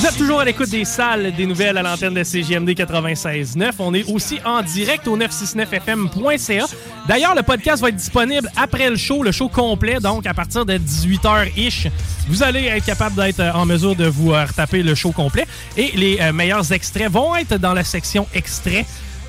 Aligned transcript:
Vous 0.00 0.06
êtes 0.06 0.16
toujours 0.16 0.40
à 0.40 0.46
l'écoute 0.46 0.70
des 0.70 0.86
salles 0.86 1.30
des 1.36 1.44
nouvelles 1.44 1.76
à 1.76 1.82
l'antenne 1.82 2.14
de 2.14 2.24
CGMD 2.24 2.70
96.9. 2.70 3.72
On 3.80 3.92
est 3.92 4.10
aussi 4.10 4.38
en 4.46 4.62
direct 4.62 5.06
au 5.06 5.18
969fm.ca. 5.18 6.64
D'ailleurs, 7.06 7.34
le 7.34 7.42
podcast 7.42 7.82
va 7.82 7.90
être 7.90 7.96
disponible 7.96 8.50
après 8.56 8.88
le 8.88 8.96
show, 8.96 9.22
le 9.22 9.30
show 9.30 9.50
complet, 9.50 9.98
donc 10.00 10.26
à 10.26 10.32
partir 10.32 10.64
de 10.64 10.78
18h-ish. 10.78 11.88
Vous 12.28 12.42
allez 12.42 12.64
être 12.64 12.86
capable 12.86 13.14
d'être 13.16 13.42
en 13.54 13.66
mesure 13.66 13.94
de 13.94 14.06
vous 14.06 14.32
euh, 14.32 14.46
retaper 14.46 14.82
le 14.82 14.94
show 14.94 15.12
complet. 15.12 15.46
Et 15.76 15.92
les 15.94 16.18
euh, 16.18 16.32
meilleurs 16.32 16.72
extraits 16.72 17.10
vont 17.10 17.36
être 17.36 17.58
dans 17.58 17.74
la 17.74 17.84
section 17.84 18.26
extraits. 18.32 18.86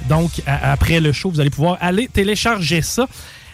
Donc, 0.07 0.31
après 0.47 1.01
le 1.01 1.11
show, 1.11 1.31
vous 1.31 1.41
allez 1.41 1.49
pouvoir 1.49 1.79
aller 1.81 2.07
télécharger 2.07 2.81
ça. 2.81 3.07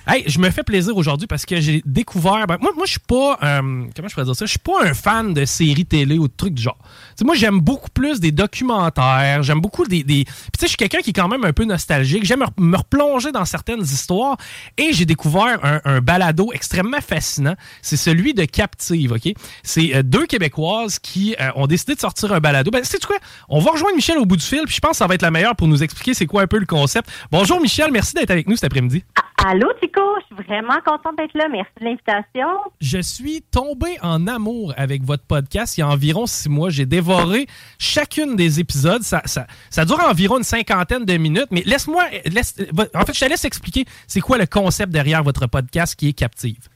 Hey, 0.09 0.23
je 0.27 0.39
me 0.39 0.50
fais 0.52 0.63
plaisir 0.63 0.95
aujourd'hui 0.95 1.27
parce 1.27 1.45
que 1.45 1.59
j'ai 1.59 1.81
découvert. 1.86 2.47
ben, 2.47 2.58
moi, 2.61 2.72
moi 2.75 2.86
je 2.86 2.91
suis 2.91 3.00
pas. 3.02 3.38
euh, 3.44 3.83
comment 3.95 4.08
je 4.08 4.13
pourrais 4.13 4.25
dire 4.25 4.36
ça? 4.36 4.45
Je 4.45 4.50
suis 4.52 4.59
pas 4.59 4.83
un 4.83 4.94
fan 4.94 5.33
de 5.33 5.44
séries 5.45 5.86
télé 5.86 6.17
ou 6.17 6.27
de 6.27 6.33
trucs 6.36 6.53
du 6.53 6.61
genre. 6.63 6.77
Moi, 7.23 7.36
j'aime 7.36 7.59
beaucoup 7.59 7.89
plus 7.89 8.19
des 8.19 8.31
documentaires. 8.31 9.44
J'aime 9.44 9.59
beaucoup 9.59 9.85
des. 9.85 10.03
Puis, 10.03 10.23
tu 10.25 10.31
sais, 10.59 10.66
je 10.66 10.67
suis 10.67 10.78
quelqu'un 10.78 11.00
qui 11.00 11.09
est 11.09 11.13
quand 11.13 11.28
même 11.28 11.44
un 11.44 11.52
peu 11.53 11.66
nostalgique. 11.66 12.23
J'aime 12.25 12.44
me- 12.58 12.78
replonger 12.78 13.31
dans 13.31 13.44
certaines 13.45 13.81
histoires. 13.81 14.38
Et 14.78 14.94
j'ai 14.94 15.05
découvert 15.05 15.59
un, 15.63 15.81
un 15.83 16.00
balado 16.00 16.52
extrêmement 16.53 17.02
fascinant. 17.02 17.55
C'est 17.81 17.97
celui 17.97 18.33
de 18.33 18.45
Captive, 18.45 19.11
OK? 19.13 19.33
C'est 19.63 19.95
euh, 19.95 20.03
deux 20.03 20.25
Québécoises 20.25 21.00
qui 21.00 21.35
euh, 21.41 21.50
ont 21.55 21.67
décidé 21.67 21.95
de 21.95 22.00
sortir 22.00 22.31
un 22.31 22.39
balado. 22.39 22.72
Ben, 22.72 22.83
sais-tu 22.83 23.08
quoi? 23.08 23.17
On 23.50 23.59
va 23.59 23.72
rejoindre 23.72 23.95
Michel 23.95 24.17
au 24.19 24.25
bout 24.25 24.38
du 24.38 24.45
fil, 24.45 24.61
puis 24.66 24.75
je 24.75 24.80
pense 24.80 24.91
que 24.91 24.97
ça 24.97 25.08
va 25.08 25.16
être 25.16 25.22
la 25.22 25.31
meilleure 25.31 25.55
pour 25.55 25.67
nous 25.67 25.83
expliquer 25.83 26.13
c'est 26.13 26.28
quoi 26.28 26.44
un 26.44 26.47
peu 26.47 26.59
le 26.59 26.66
concept. 26.66 27.09
Bonjour, 27.31 27.59
Michel. 27.59 27.91
Merci 27.91 28.13
d'être 28.13 28.31
avec 28.31 28.47
nous 28.47 28.55
cet 28.55 28.66
après-midi. 28.66 29.03
Allô, 29.45 29.67
Tico, 29.81 29.97
je 30.20 30.36
suis 30.36 30.45
vraiment 30.45 30.80
contente 30.86 31.17
d'être 31.17 31.34
là. 31.34 31.48
Merci 31.50 31.72
de 31.80 31.86
l'invitation. 31.86 32.48
Je 32.81 33.00
suis 33.00 33.42
tombé 33.42 33.98
en 34.02 34.28
amour 34.28 34.73
avec 34.78 35.03
votre 35.03 35.26
podcast 35.26 35.78
il 35.78 35.81
y 35.81 35.84
a 35.84 35.88
environ 35.88 36.26
six 36.26 36.50
mois. 36.50 36.70
J'ai 36.70 36.86
dévoré 36.86 37.48
chacune 37.80 38.36
des 38.36 38.59
épisodes. 38.59 39.02
Ça, 39.02 39.22
ça, 39.25 39.48
ça 39.70 39.86
dure 39.86 40.00
environ 40.00 40.38
une 40.38 40.44
cinquantaine 40.44 41.06
de 41.06 41.18
minutes, 41.18 41.47
mais 41.52 41.63
laisse-moi. 41.66 42.03
Laisse, 42.25 42.56
en 42.94 43.06
fait, 43.06 43.13
je 43.13 43.19
te 43.19 43.30
laisse 43.30 43.46
expliquer 43.46 43.85
c'est 44.08 44.22
quoi 44.22 44.38
le 44.38 44.46
concept 44.46 44.91
derrière 44.91 45.24
votre 45.24 45.47
podcast 45.47 45.96
qui 45.96 46.09
est 46.09 46.14
Captive. 46.14 46.68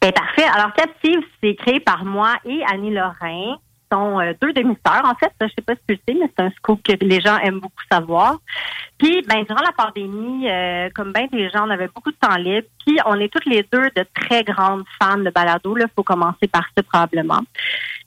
Ben, 0.00 0.12
parfait. 0.12 0.44
Alors, 0.54 0.72
Captive, 0.74 1.20
c'est 1.42 1.54
créé 1.54 1.80
par 1.80 2.04
moi 2.04 2.34
et 2.44 2.60
Annie 2.72 2.92
Lorrain. 2.92 3.56
Euh, 3.92 4.34
deux 4.40 4.52
demi-sœurs, 4.52 5.04
en 5.04 5.14
fait. 5.14 5.32
Je 5.40 5.46
sais 5.48 5.62
pas 5.62 5.74
si 5.74 5.80
tu 5.88 5.94
le 5.94 6.00
sais, 6.08 6.18
mais 6.20 6.30
c'est 6.36 6.44
un 6.44 6.50
scoop 6.50 6.82
que 6.82 6.92
les 7.04 7.20
gens 7.20 7.36
aiment 7.38 7.60
beaucoup 7.60 7.82
savoir. 7.90 8.38
Puis, 8.98 9.22
ben, 9.28 9.44
durant 9.44 9.62
la 9.62 9.72
pandémie, 9.72 10.48
euh, 10.48 10.88
comme 10.94 11.12
bien 11.12 11.26
des 11.30 11.50
gens, 11.50 11.66
on 11.66 11.70
avait 11.70 11.88
beaucoup 11.88 12.10
de 12.10 12.16
temps 12.16 12.36
libre. 12.36 12.66
Puis, 12.86 12.98
on 13.06 13.18
est 13.20 13.28
toutes 13.28 13.46
les 13.46 13.66
deux 13.70 13.90
de 13.94 14.06
très 14.14 14.44
grandes 14.44 14.84
fans 15.00 15.18
de 15.18 15.30
balado. 15.30 15.76
Il 15.76 15.86
faut 15.94 16.02
commencer 16.02 16.48
par 16.50 16.64
ça, 16.76 16.82
probablement. 16.82 17.40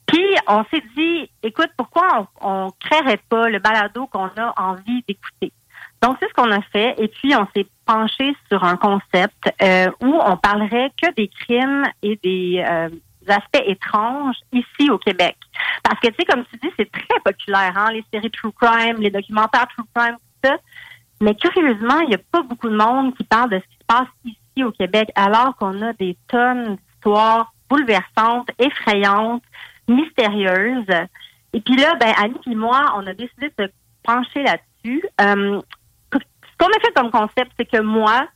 Puis, 0.06 0.26
on 0.48 0.64
s'est 0.72 0.82
dit, 0.96 1.30
écoute, 1.42 1.70
pourquoi 1.76 2.28
on, 2.40 2.66
on 2.66 2.72
créerait 2.80 3.20
pas 3.28 3.48
le 3.48 3.58
balado 3.58 4.06
qu'on 4.06 4.30
a 4.36 4.54
envie 4.56 5.04
d'écouter? 5.06 5.52
Donc, 6.02 6.16
c'est 6.20 6.28
ce 6.28 6.34
qu'on 6.34 6.50
a 6.50 6.60
fait. 6.62 6.94
Et 6.98 7.08
puis, 7.08 7.34
on 7.34 7.46
s'est 7.54 7.66
penché 7.84 8.34
sur 8.48 8.64
un 8.64 8.76
concept 8.76 9.52
euh, 9.62 9.90
où 10.00 10.20
on 10.24 10.36
parlerait 10.36 10.92
que 11.00 11.12
des 11.14 11.28
crimes 11.28 11.84
et 12.02 12.18
des 12.22 12.64
aspects 13.28 13.62
étranges 13.66 14.36
ici 14.52 14.90
au 14.90 14.98
Québec. 14.98 15.36
Parce 15.82 16.00
que, 16.00 16.08
tu 16.08 16.14
sais, 16.18 16.24
comme 16.24 16.44
tu 16.46 16.56
dis, 16.58 16.72
c'est 16.78 16.90
très 16.90 17.20
populaire, 17.24 17.72
hein, 17.76 17.92
les 17.92 18.04
séries 18.12 18.30
True 18.30 18.52
Crime, 18.52 18.96
les 18.98 19.10
documentaires 19.10 19.66
True 19.68 19.86
Crime, 19.94 20.16
tout 20.16 20.48
ça. 20.48 20.56
Mais 21.20 21.34
curieusement, 21.34 22.00
il 22.00 22.08
n'y 22.08 22.14
a 22.14 22.20
pas 22.30 22.42
beaucoup 22.42 22.68
de 22.68 22.76
monde 22.76 23.16
qui 23.16 23.24
parle 23.24 23.50
de 23.50 23.58
ce 23.58 23.64
qui 23.64 23.78
se 23.80 23.86
passe 23.86 24.08
ici 24.24 24.64
au 24.64 24.70
Québec, 24.72 25.10
alors 25.14 25.56
qu'on 25.56 25.80
a 25.82 25.92
des 25.94 26.16
tonnes 26.28 26.76
d'histoires 26.76 27.52
bouleversantes, 27.68 28.50
effrayantes, 28.58 29.42
mystérieuses. 29.88 30.84
Et 31.52 31.60
puis 31.60 31.76
là, 31.76 31.94
ben, 31.96 32.12
Annie 32.18 32.34
et 32.50 32.54
moi, 32.54 32.92
on 32.96 33.06
a 33.06 33.14
décidé 33.14 33.50
de 33.58 33.64
se 33.64 33.70
pencher 34.02 34.42
là-dessus. 34.42 35.02
Euh, 35.20 35.60
ce 36.12 36.18
qu'on 36.58 36.70
a 36.70 36.80
fait 36.80 36.92
comme 36.94 37.10
concept, 37.10 37.52
c'est 37.58 37.70
que 37.70 37.80
moi, 37.80 38.26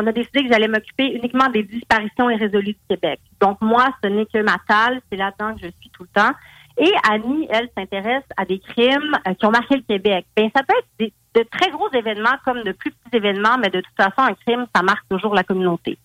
on 0.00 0.06
a 0.06 0.12
décidé 0.12 0.42
que 0.42 0.52
j'allais 0.52 0.68
m'occuper 0.68 1.06
uniquement 1.06 1.48
des 1.48 1.62
disparitions 1.62 2.30
irrésolues 2.30 2.72
du 2.72 2.80
Québec. 2.88 3.20
Donc 3.40 3.58
moi, 3.60 3.88
ce 4.02 4.08
n'est 4.08 4.26
que 4.26 4.42
ma 4.42 4.56
talle, 4.66 5.00
c'est 5.10 5.18
là-dedans 5.18 5.54
que 5.54 5.60
je 5.62 5.70
suis 5.80 5.90
tout 5.90 6.04
le 6.04 6.20
temps. 6.20 6.32
Et 6.78 6.90
Annie, 7.08 7.46
elle, 7.50 7.68
s'intéresse 7.76 8.24
à 8.36 8.44
des 8.44 8.58
crimes 8.58 9.14
euh, 9.26 9.34
qui 9.34 9.44
ont 9.44 9.50
marqué 9.50 9.76
le 9.76 9.82
Québec. 9.82 10.24
Ben, 10.34 10.50
ça 10.54 10.62
peut 10.62 10.74
être 10.78 11.12
de 11.34 11.42
très 11.42 11.70
gros 11.70 11.90
événements 11.92 12.36
comme 12.44 12.62
de 12.62 12.72
plus 12.72 12.90
petits 12.90 13.16
événements, 13.16 13.58
mais 13.58 13.68
de 13.68 13.80
toute 13.80 13.96
façon, 13.96 14.30
un 14.30 14.34
crime, 14.46 14.66
ça 14.74 14.82
marque 14.82 15.06
toujours 15.08 15.34
la 15.34 15.44
communauté. 15.44 15.98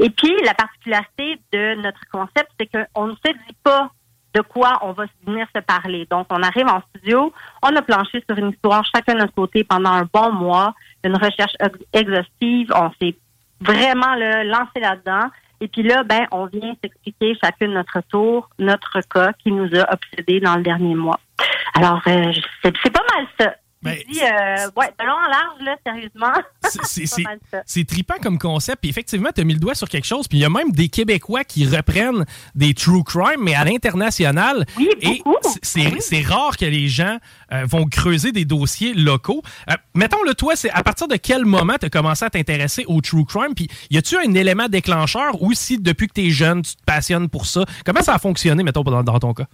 Et 0.00 0.10
puis, 0.10 0.34
la 0.44 0.54
particularité 0.54 1.38
de 1.52 1.74
notre 1.82 2.00
concept, 2.10 2.50
c'est 2.58 2.66
qu'on 2.66 3.08
ne 3.08 3.12
se 3.12 3.32
dit 3.32 3.56
pas 3.62 3.90
de 4.34 4.40
quoi 4.40 4.78
on 4.82 4.92
va 4.92 5.04
venir 5.26 5.46
se 5.54 5.60
parler. 5.60 6.06
Donc, 6.10 6.26
on 6.30 6.42
arrive 6.42 6.66
en 6.66 6.82
studio, 6.90 7.32
on 7.62 7.76
a 7.76 7.82
planché 7.82 8.24
sur 8.28 8.36
une 8.36 8.50
histoire 8.50 8.84
chacun 8.84 9.14
de 9.14 9.20
notre 9.20 9.34
côté 9.34 9.62
pendant 9.62 9.90
un 9.90 10.08
bon 10.12 10.32
mois, 10.32 10.74
une 11.04 11.16
recherche 11.16 11.54
ex- 11.60 11.78
exhaustive, 11.92 12.72
on 12.74 12.90
s'est 13.00 13.14
vraiment 13.64 14.14
là, 14.14 14.44
lancé 14.44 14.80
là-dedans. 14.80 15.28
Et 15.60 15.68
puis 15.68 15.82
là, 15.82 16.02
ben, 16.04 16.26
on 16.30 16.46
vient 16.46 16.74
s'expliquer 16.82 17.36
chacune 17.42 17.72
notre 17.72 18.00
tour, 18.10 18.50
notre 18.58 19.00
cas 19.08 19.32
qui 19.32 19.50
nous 19.52 19.68
a 19.74 19.92
obsédés 19.92 20.40
dans 20.40 20.56
le 20.56 20.62
dernier 20.62 20.94
mois. 20.94 21.20
Alors, 21.74 22.02
euh, 22.06 22.32
c'est 22.62 22.92
pas 22.92 23.02
mal 23.16 23.26
ça. 23.38 23.54
Euh, 24.22 24.68
ouais, 24.76 24.92
de 24.98 25.04
long 25.04 25.12
en 25.12 25.28
large, 25.28 25.60
là, 25.60 25.76
sérieusement. 25.86 26.32
C'est- 27.66 27.84
tripant 27.84 28.14
comme 28.22 28.38
concept. 28.38 28.80
Puis 28.80 28.90
effectivement, 28.90 29.30
tu 29.34 29.40
as 29.40 29.44
mis 29.44 29.54
le 29.54 29.60
doigt 29.60 29.74
sur 29.74 29.88
quelque 29.88 30.06
chose. 30.06 30.26
Puis 30.28 30.38
il 30.38 30.40
y 30.42 30.44
a 30.44 30.48
même 30.50 30.72
des 30.72 30.88
Québécois 30.88 31.44
qui 31.44 31.66
reprennent 31.66 32.24
des 32.54 32.74
true 32.74 33.04
crime, 33.04 33.40
mais 33.40 33.54
à 33.54 33.64
l'international. 33.64 34.64
Oui, 34.76 34.88
Et 35.00 35.22
beaucoup. 35.24 35.36
c'est- 35.62 36.22
rare 36.22 36.56
que 36.56 36.64
les 36.64 36.88
gens 36.88 37.18
euh, 37.52 37.64
vont 37.66 37.84
creuser 37.86 38.32
des 38.32 38.44
dossiers 38.44 38.94
locaux. 38.94 39.42
Euh, 39.70 39.74
mettons, 39.94 40.22
le 40.26 40.34
toi, 40.34 40.56
c'est 40.56 40.70
à 40.70 40.82
partir 40.82 41.06
de 41.08 41.16
quel 41.16 41.44
moment 41.44 41.74
tu 41.78 41.86
as 41.86 41.90
commencé 41.90 42.24
à 42.24 42.30
t'intéresser 42.30 42.84
au 42.86 43.00
true 43.00 43.24
crime? 43.24 43.54
Puis 43.54 43.68
y 43.90 43.98
a-tu 43.98 44.16
un 44.16 44.32
élément 44.34 44.68
déclencheur 44.68 45.42
ou 45.42 45.52
si 45.52 45.78
depuis 45.78 46.08
que 46.08 46.14
tu 46.14 46.26
es 46.26 46.30
jeune, 46.30 46.62
tu 46.62 46.74
te 46.76 46.82
passionnes 46.84 47.28
pour 47.28 47.46
ça? 47.46 47.64
Comment 47.84 48.02
ça 48.02 48.14
a 48.14 48.18
fonctionné, 48.18 48.62
mettons, 48.62 48.82
dans, 48.82 49.02
dans 49.02 49.18
ton 49.18 49.34
cas? 49.34 49.46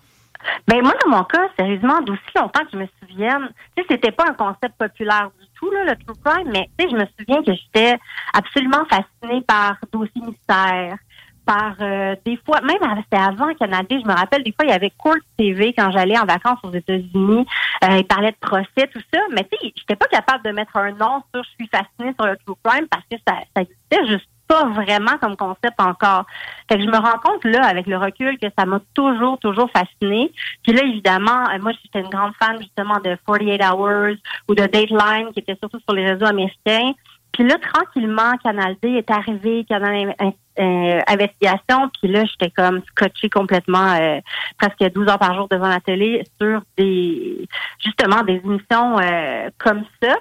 Ben 0.66 0.82
moi, 0.82 0.94
dans 1.04 1.10
mon 1.10 1.24
cas, 1.24 1.48
sérieusement, 1.58 2.00
d'aussi 2.02 2.22
longtemps 2.36 2.64
que 2.64 2.70
je 2.72 2.78
me 2.78 2.86
souvienne, 3.00 3.48
tu 3.76 3.82
sais, 3.82 3.88
c'était 3.90 4.12
pas 4.12 4.24
un 4.28 4.34
concept 4.34 4.76
populaire 4.78 5.30
du 5.40 5.46
tout, 5.54 5.70
là, 5.70 5.84
le 5.84 5.96
true 5.96 6.16
crime, 6.24 6.50
mais 6.52 6.68
tu 6.78 6.84
sais, 6.84 6.90
je 6.90 6.96
me 6.96 7.06
souviens 7.18 7.42
que 7.42 7.52
j'étais 7.52 7.98
absolument 8.32 8.84
fascinée 8.86 9.42
par 9.42 9.76
dossiers 9.92 10.22
mystères, 10.22 10.96
par 11.44 11.74
euh, 11.80 12.14
des 12.24 12.38
fois, 12.46 12.60
même 12.60 12.78
c'était 13.02 13.22
avant 13.22 13.52
Canada, 13.54 13.96
je 13.98 14.06
me 14.06 14.14
rappelle, 14.14 14.42
des 14.42 14.52
fois, 14.52 14.64
il 14.64 14.70
y 14.70 14.74
avait 14.74 14.92
Court 14.96 15.16
TV 15.36 15.72
quand 15.76 15.90
j'allais 15.90 16.18
en 16.18 16.24
vacances 16.24 16.58
aux 16.62 16.72
États-Unis, 16.72 17.46
euh, 17.84 17.98
ils 17.98 18.06
parlaient 18.06 18.32
de 18.32 18.36
procès, 18.48 18.86
tout 18.92 19.00
ça, 19.12 19.20
mais 19.32 19.44
tu 19.50 19.58
sais, 19.58 19.72
j'étais 19.76 19.96
pas 19.96 20.06
capable 20.06 20.44
de 20.44 20.50
mettre 20.50 20.76
un 20.76 20.92
nom 20.92 21.22
sur 21.34 21.42
je 21.42 21.50
suis 21.58 21.68
fascinée 21.68 22.14
sur 22.18 22.26
le 22.26 22.36
true 22.44 22.54
crime 22.62 22.86
parce 22.90 23.04
que 23.10 23.16
ça, 23.26 23.34
ça 23.54 23.62
existait 23.62 24.06
juste 24.06 24.28
pas 24.50 24.64
vraiment 24.64 25.16
comme 25.20 25.36
concept 25.36 25.78
encore. 25.80 26.26
Fait 26.68 26.76
que 26.76 26.82
je 26.82 26.88
me 26.88 26.96
rends 26.96 27.18
compte 27.22 27.44
là, 27.44 27.64
avec 27.66 27.86
le 27.86 27.96
recul, 27.96 28.36
que 28.36 28.48
ça 28.58 28.66
m'a 28.66 28.80
toujours, 28.94 29.38
toujours 29.38 29.70
fascinée. 29.70 30.32
Puis 30.64 30.72
là, 30.72 30.82
évidemment, 30.82 31.48
euh, 31.50 31.58
moi, 31.60 31.70
j'étais 31.80 32.00
une 32.00 32.10
grande 32.10 32.32
fan 32.36 32.58
justement 32.58 32.98
de 32.98 33.16
48 33.26 33.62
Hours 33.62 34.16
ou 34.48 34.54
de 34.56 34.66
Dateline, 34.66 35.32
qui 35.32 35.38
était 35.38 35.56
surtout 35.60 35.78
sur 35.78 35.94
les 35.94 36.04
réseaux 36.04 36.26
américains. 36.26 36.94
Puis 37.32 37.46
là, 37.46 37.56
tranquillement, 37.58 38.32
Canal 38.42 38.74
D 38.82 38.88
est 38.88 39.10
arrivé, 39.10 39.64
Canal 39.68 40.16
euh, 40.20 41.00
Investigation, 41.06 41.88
puis 42.00 42.10
là, 42.10 42.24
j'étais 42.24 42.50
comme 42.50 42.82
scotché 42.90 43.30
complètement 43.30 43.94
euh, 44.00 44.18
presque 44.58 44.92
12 44.92 45.08
heures 45.08 45.18
par 45.18 45.34
jour 45.34 45.46
devant 45.48 45.68
la 45.68 45.78
télé 45.78 46.24
sur 46.40 46.60
des 46.76 47.46
justement 47.78 48.22
des 48.22 48.40
émissions 48.44 48.98
euh, 48.98 49.48
comme 49.58 49.84
ça. 50.02 50.16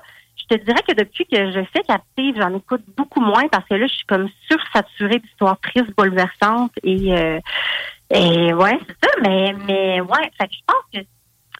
Je 0.49 0.55
te 0.55 0.63
dirais 0.63 0.81
que 0.87 0.93
depuis 0.93 1.25
que 1.25 1.51
je 1.51 1.59
fais 1.73 1.83
Captive, 1.87 2.35
j'en 2.37 2.55
écoute 2.55 2.81
beaucoup 2.97 3.21
moins 3.21 3.47
parce 3.49 3.67
que 3.67 3.75
là, 3.75 3.87
je 3.87 3.93
suis 3.93 4.05
comme 4.05 4.29
sursaturée 4.49 5.19
d'histoires 5.19 5.59
tristes, 5.61 5.95
bouleversantes 5.95 6.73
et 6.83 7.13
et 8.11 8.53
ouais, 8.53 8.79
c'est 8.87 9.05
ça, 9.05 9.11
mais 9.21 9.53
mais 9.67 10.01
ouais, 10.01 10.31
fait 10.39 10.47
que 10.47 10.53
je 10.53 10.63
pense 10.65 10.83
que 10.93 10.99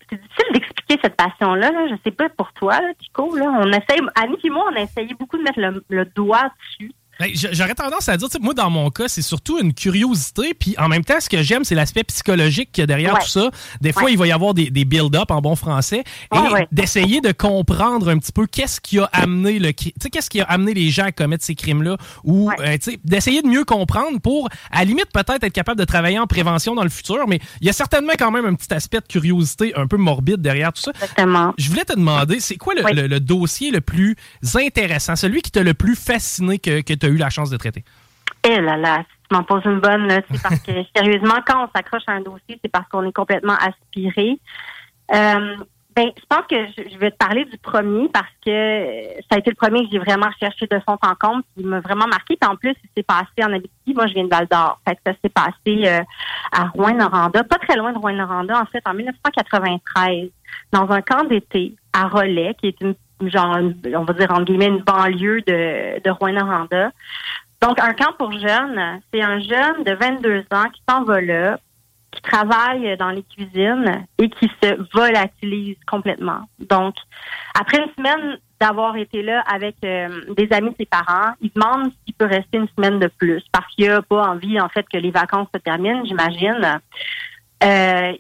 c'est 0.10 0.20
difficile 0.22 0.54
d'expliquer 0.54 1.00
cette 1.04 1.16
passion-là. 1.16 1.72
Là. 1.72 1.88
Je 1.90 1.96
sais 2.04 2.12
pas 2.12 2.30
pour 2.30 2.52
toi, 2.54 2.82
là, 2.82 2.92
Chico. 3.00 3.36
Là. 3.36 3.46
On 3.60 3.68
essaye, 3.68 4.02
Annie 4.16 4.40
et 4.44 4.50
moi, 4.50 4.66
on 4.72 4.76
a 4.76 4.82
essayé 4.82 5.14
beaucoup 5.14 5.38
de 5.38 5.44
mettre 5.44 5.60
le 5.90 6.06
doigt 6.06 6.50
dessus. 6.58 6.92
Ben, 7.20 7.32
j'aurais 7.34 7.76
tendance 7.76 8.08
à 8.08 8.16
dire, 8.16 8.30
moi, 8.40 8.54
dans 8.54 8.70
mon 8.70 8.90
cas, 8.92 9.10
c'est 9.10 9.22
surtout 9.22 9.60
une 9.60 9.74
curiosité. 9.74 10.54
Puis 10.54 10.76
en 10.78 10.88
même 10.88 11.04
temps, 11.04 11.20
ce 11.20 11.28
que 11.28 11.44
j'aime, 11.44 11.66
c'est 11.66 11.76
l'aspect 11.76 12.06
psychologique 12.06 12.72
qu'il 12.72 12.82
y 12.82 12.84
a 12.84 12.88
derrière 12.88 13.20
tout 13.20 13.28
ça. 13.28 13.52
Des 13.82 13.92
fois, 13.92 14.10
il 14.10 14.18
va 14.18 14.26
y 14.28 14.32
avoir 14.32 14.54
des, 14.54 14.70
des 14.70 14.86
build-up 14.86 15.30
en 15.30 15.42
bon 15.42 15.56
français. 15.56 16.04
et 16.34 16.66
d'essayer 16.72 17.20
de 17.20 17.34
comprendre 17.34 18.10
un 18.10 18.18
petit 18.18 18.32
peu 18.32 18.48
qu'est-ce 18.48 18.80
qui 18.80 19.00
a 19.00 19.10
amené 19.12 19.60
le 19.60 19.72
qu'est-ce 19.72 20.30
qui 20.30 20.40
a 20.40 20.46
amené 20.46 20.74
les 20.74 20.90
gens 20.90 21.06
à 21.06 21.12
commettre 21.12 21.44
ces 21.44 21.56
crimes-là. 21.56 21.98
Ou 22.24 22.52
euh, 22.52 22.78
d'essayer 23.04 23.42
de 23.42 23.48
mieux 23.48 23.66
comprendre 23.66 24.20
pour, 24.22 24.48
à 24.72 24.80
la 24.80 24.86
limite, 24.86 25.08
peut-être 25.14 25.44
être 25.44 25.54
capable 25.54 25.80
de 25.80 25.86
travailler 25.86 26.20
en 26.20 26.28
prévention 26.28 26.74
dans 26.74 26.84
le 26.84 26.90
futur. 26.90 27.28
Mais 27.28 27.40
il 27.60 27.68
y 27.68 27.70
a 27.70 27.74
certainement 27.74 28.14
quand 28.18 28.32
même 28.32 28.46
un 28.46 28.54
petit 28.54 28.74
aspect 28.74 29.02
de 29.02 29.08
curiosité 29.08 29.74
un 29.76 29.88
peu 29.88 29.98
morbide 29.98 30.42
derrière 30.42 30.72
tout 30.72 30.82
ça. 30.82 30.92
Exactement. 30.92 31.54
Je 31.58 31.70
voulais 31.70 31.86
te 31.86 31.94
demander, 31.94 32.40
c'est 32.40 32.56
quoi 32.56 32.76
le, 32.76 33.20
dossier 33.20 33.72
le 33.72 33.82
plus 33.82 34.16
intéressant, 34.56 35.16
celui 35.16 35.42
qui 35.42 35.52
t'a 35.52 35.64
le 35.64 35.74
plus 35.74 35.96
fasciné 35.96 36.60
que, 36.60 36.82
que 36.82 36.94
tu 36.94 37.09
eu 37.10 37.18
la 37.18 37.30
chance 37.30 37.50
de 37.50 37.58
traiter? 37.58 37.84
Eh 38.44 38.62
là 38.62 38.78
là, 38.78 39.04
tu 39.30 39.36
m'en 39.36 39.44
poses 39.44 39.66
une 39.66 39.80
bonne, 39.80 40.10
c'est 40.32 40.42
parce 40.42 40.60
que 40.60 40.72
sérieusement, 40.96 41.36
quand 41.46 41.66
on 41.66 41.70
s'accroche 41.76 42.04
à 42.08 42.14
un 42.14 42.22
dossier, 42.22 42.60
c'est 42.64 42.72
parce 42.72 42.88
qu'on 42.90 43.06
est 43.06 43.14
complètement 43.14 43.56
aspiré. 43.56 44.40
Euh, 45.14 45.56
ben, 45.96 46.12
je 46.16 46.26
pense 46.30 46.46
que 46.48 46.56
je, 46.78 46.98
vais 46.98 47.12
te 47.12 47.18
parler 47.18 47.44
du 47.46 47.58
premier 47.58 48.08
parce 48.10 48.32
que 48.46 48.52
ça 49.30 49.36
a 49.36 49.40
été 49.40 49.50
le 49.50 49.56
premier 49.56 49.84
que 49.84 49.90
j'ai 49.92 50.00
vraiment 50.00 50.28
recherché 50.28 50.66
de 50.68 50.80
fond 50.80 50.98
en 51.02 51.16
compte, 51.16 51.44
qui 51.58 51.64
m'a 51.66 51.82
vraiment 51.82 52.08
marqué. 52.08 52.38
Puis 52.40 52.50
en 52.50 52.56
plus, 52.56 52.74
il 52.84 52.90
s'est 52.96 53.04
passé 53.04 53.44
en 53.44 53.52
Abitibi. 53.52 53.94
Moi, 53.94 54.08
je 54.08 54.14
viens 54.14 54.24
de 54.24 54.30
Val 54.30 54.48
d'Or. 54.48 54.80
Fait 54.88 54.96
que 54.96 55.02
ça 55.06 55.14
s'est 55.22 55.30
passé 55.30 55.88
euh, 55.88 56.02
à 56.54 56.68
Rouen-Noranda, 56.68 57.44
pas 57.44 57.58
très 57.58 57.76
loin 57.76 57.92
de 57.92 57.98
Rouen-Noranda, 57.98 58.62
en 58.62 58.66
fait, 58.66 58.82
en 58.86 58.94
1993, 58.94 60.30
dans 60.72 60.90
un 60.90 61.02
camp 61.02 61.26
d'été 61.26 61.76
à 61.92 62.08
Relais, 62.08 62.56
qui 62.62 62.68
est 62.68 62.80
une 62.82 62.96
genre, 63.28 63.58
on 63.96 64.04
va 64.04 64.14
dire 64.14 64.32
en 64.32 64.42
guillemets, 64.42 64.68
une 64.68 64.84
banlieue 64.84 65.42
de, 65.42 66.02
de 66.02 66.10
Rouen-Noranda. 66.10 66.92
Donc, 67.62 67.80
un 67.80 67.94
camp 67.94 68.14
pour 68.18 68.32
jeunes, 68.32 69.02
c'est 69.14 69.22
un 69.22 69.40
jeune 69.40 69.84
de 69.84 69.94
22 69.94 70.46
ans 70.52 70.70
qui 70.74 70.82
s'en 70.88 71.04
va 71.04 71.20
là, 71.20 71.60
qui 72.12 72.22
travaille 72.22 72.96
dans 72.98 73.10
les 73.10 73.24
cuisines 73.24 74.06
et 74.18 74.30
qui 74.30 74.50
se 74.64 74.76
volatilise 74.94 75.78
complètement. 75.86 76.42
Donc, 76.60 76.96
après 77.60 77.78
une 77.78 77.92
semaine 77.98 78.40
d'avoir 78.60 78.96
été 78.98 79.22
là 79.22 79.42
avec 79.42 79.76
euh, 79.84 80.08
des 80.36 80.48
amis 80.52 80.72
de 80.72 80.76
ses 80.80 80.86
parents, 80.86 81.34
il 81.42 81.52
demande 81.54 81.92
s'il 82.06 82.14
peut 82.14 82.26
rester 82.26 82.58
une 82.58 82.68
semaine 82.76 83.00
de 83.00 83.08
plus 83.08 83.44
parce 83.52 83.68
qu'il 83.76 83.88
n'a 83.88 84.02
pas 84.02 84.24
envie, 84.30 84.60
en 84.60 84.70
fait, 84.70 84.88
que 84.90 84.98
les 84.98 85.12
vacances 85.12 85.48
se 85.54 85.60
terminent, 85.60 86.04
j'imagine. 86.06 86.80
Euh, 87.64 88.14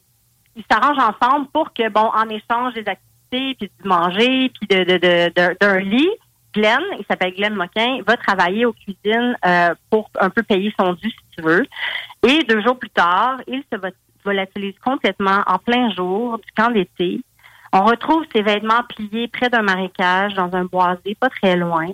ils 0.55 0.63
s'arrangent 0.69 1.15
ensemble 1.21 1.47
pour 1.53 1.73
que, 1.73 1.89
bon, 1.89 2.11
en 2.13 2.27
échange 2.29 2.73
des 2.73 2.81
activités 2.81 3.08
puis 3.29 3.71
de 3.83 3.87
manger, 3.87 4.49
puis 4.49 4.67
de, 4.67 4.83
de, 4.83 5.57
d'un 5.59 5.79
lit. 5.79 6.09
Glenn, 6.53 6.81
il 6.97 7.05
s'appelle 7.07 7.33
Glenn 7.35 7.53
Moquin, 7.53 8.01
va 8.07 8.17
travailler 8.17 8.65
aux 8.65 8.73
cuisines 8.73 9.37
euh, 9.45 9.73
pour 9.89 10.09
un 10.19 10.29
peu 10.29 10.41
payer 10.41 10.73
son 10.79 10.93
dû, 10.93 11.09
si 11.09 11.37
tu 11.37 11.43
veux. 11.43 11.65
Et 12.27 12.43
deux 12.43 12.61
jours 12.61 12.77
plus 12.77 12.89
tard, 12.89 13.39
il 13.47 13.63
se 13.71 13.77
volatilise 14.25 14.73
complètement 14.83 15.43
en 15.45 15.59
plein 15.59 15.91
jour 15.91 16.39
du 16.39 16.51
camp 16.57 16.71
d'été. 16.71 17.21
On 17.71 17.83
retrouve 17.83 18.25
ses 18.33 18.41
vêtements 18.41 18.83
pliés 18.89 19.27
près 19.27 19.49
d'un 19.49 19.61
marécage, 19.61 20.33
dans 20.33 20.51
un 20.55 20.65
boisé, 20.65 21.15
pas 21.19 21.29
très 21.29 21.55
loin. 21.55 21.85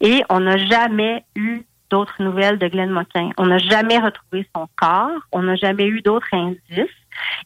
Et 0.00 0.24
on 0.28 0.40
n'a 0.40 0.56
jamais 0.56 1.24
eu 1.36 1.62
d'autres 1.90 2.20
nouvelles 2.20 2.58
de 2.58 2.66
Glenn 2.66 2.90
Moquin. 2.90 3.30
On 3.38 3.46
n'a 3.46 3.58
jamais 3.58 3.98
retrouvé 3.98 4.48
son 4.54 4.66
corps. 4.76 5.20
On 5.30 5.42
n'a 5.42 5.54
jamais 5.54 5.86
eu 5.86 6.00
d'autres 6.00 6.32
indices. 6.32 6.90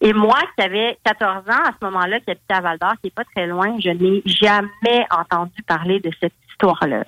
Et 0.00 0.12
moi, 0.12 0.38
qui 0.56 0.64
avais 0.64 0.98
14 1.04 1.48
ans 1.48 1.62
à 1.64 1.72
ce 1.78 1.84
moment-là, 1.86 2.20
qui 2.20 2.30
habitait 2.30 2.54
à 2.54 2.60
Val 2.60 2.78
d'Or, 2.78 2.94
qui 3.00 3.08
est 3.08 3.14
pas 3.14 3.24
très 3.24 3.46
loin, 3.46 3.76
je 3.80 3.90
n'ai 3.90 4.22
jamais 4.26 5.06
entendu 5.10 5.62
parler 5.66 6.00
de 6.00 6.10
cette 6.20 6.34
histoire-là. 6.50 7.04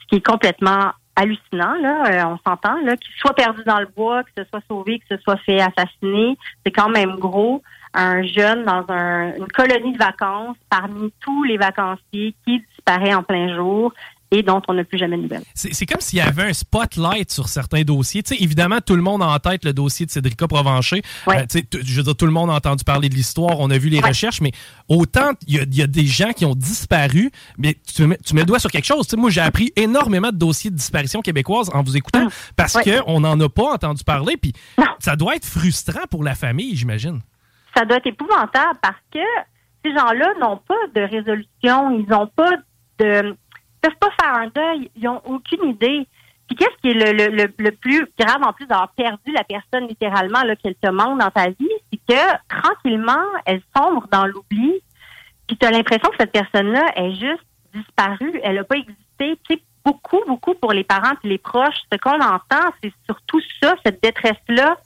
Ce 0.00 0.06
qui 0.08 0.16
est 0.16 0.26
complètement 0.26 0.92
hallucinant, 1.16 1.74
là, 1.80 2.04
euh, 2.10 2.34
on 2.34 2.38
s'entend, 2.48 2.80
là, 2.82 2.96
qu'il 2.96 3.14
soit 3.18 3.34
perdu 3.34 3.62
dans 3.64 3.80
le 3.80 3.86
bois, 3.86 4.22
que 4.22 4.30
ce 4.36 4.44
soit 4.44 4.60
sauvé, 4.68 4.98
que 4.98 5.16
ce 5.16 5.22
soit 5.22 5.38
fait 5.38 5.60
assassiner, 5.60 6.36
c'est 6.64 6.72
quand 6.72 6.90
même 6.90 7.16
gros. 7.16 7.62
Un 7.94 8.22
jeune 8.24 8.64
dans 8.64 8.84
une 8.90 9.48
colonie 9.48 9.94
de 9.94 9.98
vacances, 9.98 10.58
parmi 10.68 11.10
tous 11.20 11.44
les 11.44 11.56
vacanciers 11.56 12.34
qui 12.44 12.62
disparaît 12.76 13.14
en 13.14 13.22
plein 13.22 13.54
jour, 13.54 13.94
et 14.30 14.42
dont 14.42 14.60
on 14.68 14.74
n'a 14.74 14.84
plus 14.84 14.98
jamais 14.98 15.16
de 15.16 15.22
nouvelles. 15.22 15.44
C'est 15.54 15.86
comme 15.86 16.00
s'il 16.00 16.18
y 16.18 16.22
avait 16.22 16.44
un 16.44 16.52
spotlight 16.52 17.30
sur 17.30 17.48
certains 17.48 17.82
dossiers. 17.82 18.22
évidemment, 18.38 18.80
tout 18.80 18.96
le 18.96 19.02
monde 19.02 19.22
a 19.22 19.26
en 19.26 19.38
tête 19.38 19.64
le 19.64 19.72
dossier 19.72 20.06
de 20.06 20.10
Cédrica 20.10 20.48
Provencher. 20.48 21.02
Euh, 21.28 21.44
je 21.52 21.96
veux 21.96 22.02
dire, 22.02 22.16
tout 22.16 22.26
le 22.26 22.32
monde 22.32 22.50
a 22.50 22.54
entendu 22.54 22.84
parler 22.84 23.08
de 23.08 23.14
l'histoire, 23.14 23.60
on 23.60 23.70
a 23.70 23.78
vu 23.78 23.88
les 23.88 24.00
recherches, 24.00 24.40
mais 24.40 24.52
autant 24.88 25.30
il 25.46 25.74
y, 25.74 25.82
a 25.82 25.86
des 25.86 26.06
gens 26.06 26.32
qui 26.32 26.44
ont 26.44 26.54
disparu, 26.54 27.30
mais 27.58 27.76
tu 27.86 28.06
mets, 28.06 28.18
tu 28.24 28.34
mets 28.34 28.40
le 28.40 28.46
doigt 28.46 28.58
sur 28.58 28.70
quelque 28.70 28.84
chose. 28.84 29.06
moi, 29.16 29.30
j'ai 29.30 29.40
appris 29.40 29.72
énormément 29.76 30.30
de 30.30 30.36
dossiers 30.36 30.70
de 30.70 30.76
disparition 30.76 31.22
québécoise 31.22 31.70
en 31.72 31.82
vous 31.82 31.96
écoutant 31.96 32.24
hum. 32.24 32.30
parce 32.56 32.76
qu'on 32.82 33.20
n'en 33.20 33.38
a 33.40 33.48
pas 33.48 33.72
entendu 33.74 34.02
parler. 34.04 34.36
Puis 34.36 34.52
ça 34.98 35.16
doit 35.16 35.36
être 35.36 35.46
frustrant 35.46 36.06
pour 36.10 36.24
la 36.24 36.34
famille, 36.34 36.76
j'imagine. 36.76 37.20
Ça 37.76 37.84
doit 37.84 37.98
être 37.98 38.06
épouvantable 38.06 38.78
parce 38.82 39.00
que 39.12 39.18
ces 39.84 39.92
gens-là 39.92 40.32
n'ont 40.40 40.56
pas 40.56 40.74
de 40.94 41.00
résolution, 41.02 41.90
ils 41.98 42.06
n'ont 42.08 42.26
pas 42.26 42.50
de 42.98 43.36
peuvent 43.80 43.98
pas 43.98 44.10
faire 44.20 44.34
un 44.34 44.48
deuil. 44.48 44.90
Ils 44.96 45.08
ont 45.08 45.20
aucune 45.24 45.70
idée. 45.70 46.06
Puis 46.46 46.56
qu'est-ce 46.56 46.76
qui 46.80 46.90
est 46.90 47.12
le, 47.12 47.28
le, 47.28 47.52
le, 47.58 47.70
plus 47.72 48.06
grave 48.18 48.42
en 48.42 48.52
plus 48.52 48.66
d'avoir 48.66 48.90
perdu 48.90 49.32
la 49.32 49.42
personne 49.42 49.88
littéralement 49.88 50.42
là 50.42 50.54
qu'elle 50.54 50.76
te 50.76 50.88
manque 50.88 51.18
dans 51.18 51.30
ta 51.30 51.48
vie, 51.48 51.68
c'est 51.92 52.00
que 52.08 52.60
tranquillement 52.60 53.24
elle 53.46 53.60
sombre 53.76 54.06
dans 54.12 54.26
l'oubli. 54.26 54.80
Puis 55.48 55.56
tu 55.56 55.66
as 55.66 55.70
l'impression 55.70 56.08
que 56.10 56.16
cette 56.20 56.32
personne-là 56.32 56.84
est 56.94 57.12
juste 57.12 57.44
disparue, 57.74 58.40
elle 58.44 58.56
n'a 58.56 58.64
pas 58.64 58.76
existé. 58.76 59.38
Tu 59.48 59.54
sais, 59.54 59.62
beaucoup, 59.84 60.20
beaucoup 60.26 60.54
pour 60.54 60.72
les 60.72 60.84
parents 60.84 61.14
et 61.24 61.28
les 61.28 61.38
proches, 61.38 61.76
ce 61.92 61.98
qu'on 61.98 62.20
entend, 62.20 62.72
c'est 62.82 62.92
surtout 63.06 63.40
ça, 63.62 63.74
cette 63.84 64.02
détresse-là 64.02 64.76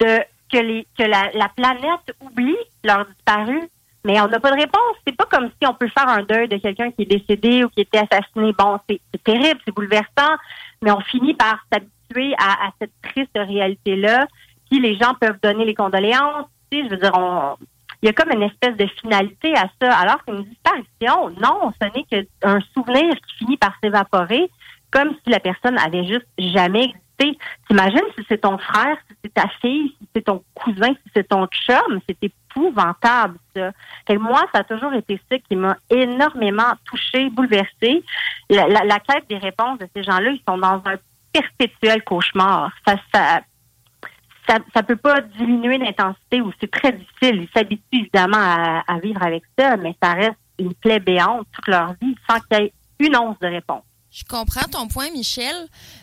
de 0.00 0.20
que 0.52 0.58
les 0.58 0.86
que 0.98 1.04
la, 1.04 1.30
la 1.34 1.48
planète 1.48 2.14
oublie 2.20 2.56
leur 2.84 3.06
disparu 3.06 3.60
mais 4.04 4.20
on 4.20 4.28
n'a 4.28 4.40
pas 4.40 4.50
de 4.50 4.60
réponse. 4.60 4.96
C'est 5.06 5.16
pas 5.16 5.26
comme 5.26 5.50
si 5.60 5.68
on 5.68 5.74
peut 5.74 5.88
faire 5.88 6.08
un 6.08 6.22
deuil 6.22 6.48
de 6.48 6.56
quelqu'un 6.56 6.90
qui 6.90 7.02
est 7.02 7.06
décédé 7.06 7.64
ou 7.64 7.68
qui 7.68 7.82
était 7.82 7.98
assassiné. 7.98 8.52
Bon, 8.58 8.78
c'est 8.88 9.00
terrible, 9.24 9.60
c'est 9.64 9.74
bouleversant, 9.74 10.36
mais 10.82 10.90
on 10.90 11.00
finit 11.00 11.34
par 11.34 11.58
s'habituer 11.72 12.34
à, 12.38 12.70
cette 12.80 12.92
triste 13.02 13.36
réalité-là. 13.36 14.26
Puis 14.70 14.80
les 14.80 14.96
gens 14.96 15.14
peuvent 15.20 15.38
donner 15.42 15.64
les 15.64 15.74
condoléances. 15.74 16.46
Tu 16.70 16.78
sais, 16.78 16.84
je 16.84 16.90
veux 16.90 17.00
dire, 17.00 17.12
on, 17.14 17.56
il 18.02 18.06
y 18.06 18.08
a 18.08 18.12
comme 18.12 18.32
une 18.32 18.42
espèce 18.42 18.76
de 18.76 18.86
finalité 19.00 19.54
à 19.54 19.68
ça. 19.80 19.92
Alors 19.94 20.24
qu'une 20.24 20.44
disparition, 20.44 21.30
non, 21.40 21.72
ce 21.80 21.86
n'est 21.86 22.04
qu'un 22.04 22.60
souvenir 22.74 23.14
qui 23.14 23.44
finit 23.44 23.56
par 23.58 23.74
s'évaporer, 23.82 24.50
comme 24.90 25.10
si 25.22 25.30
la 25.30 25.40
personne 25.40 25.78
avait 25.78 26.04
juste 26.04 26.26
jamais 26.38 26.84
existé. 26.84 27.09
T'imagines 27.68 28.00
si 28.16 28.24
c'est 28.28 28.38
ton 28.40 28.58
frère, 28.58 28.96
si 29.08 29.16
c'est 29.22 29.34
ta 29.34 29.48
fille, 29.60 29.94
si 29.98 30.08
c'est 30.14 30.22
ton 30.22 30.42
cousin, 30.54 30.88
si 30.88 31.10
c'est 31.14 31.28
ton 31.28 31.46
chum, 31.46 32.00
c'était 32.08 32.30
épouvantable, 32.50 33.38
ça. 33.54 33.72
moi, 34.18 34.44
ça 34.52 34.60
a 34.60 34.64
toujours 34.64 34.92
été 34.94 35.20
ça 35.30 35.38
qui 35.38 35.56
m'a 35.56 35.76
énormément 35.88 36.72
touchée, 36.84 37.30
bouleversée. 37.30 38.02
La, 38.48 38.66
la, 38.68 38.98
quête 39.00 39.28
des 39.28 39.38
réponses 39.38 39.78
de 39.78 39.86
ces 39.94 40.02
gens-là, 40.02 40.30
ils 40.30 40.42
sont 40.48 40.58
dans 40.58 40.82
un 40.84 40.96
perpétuel 41.32 42.02
cauchemar. 42.02 42.72
Ça, 42.86 42.96
ça, 43.12 43.40
ça, 44.74 44.82
peut 44.82 44.96
pas 44.96 45.20
diminuer 45.20 45.78
l'intensité 45.78 46.40
ou 46.40 46.52
c'est 46.60 46.70
très 46.70 46.92
difficile. 46.92 47.42
Ils 47.42 47.48
s'habituent 47.54 47.84
évidemment 47.92 48.82
à, 48.86 48.98
vivre 49.00 49.22
avec 49.22 49.44
ça, 49.58 49.76
mais 49.76 49.94
ça 50.02 50.14
reste 50.14 50.38
une 50.58 50.74
plaie 50.74 51.00
béante 51.00 51.46
toute 51.52 51.68
leur 51.68 51.94
vie 52.00 52.16
sans 52.28 52.40
qu'il 52.40 52.58
y 52.58 52.62
ait 52.64 52.72
une 52.98 53.16
once 53.16 53.38
de 53.40 53.46
réponse. 53.46 53.84
Je 54.12 54.24
comprends 54.24 54.68
ton 54.70 54.88
point, 54.88 55.10
Michel. 55.10 55.54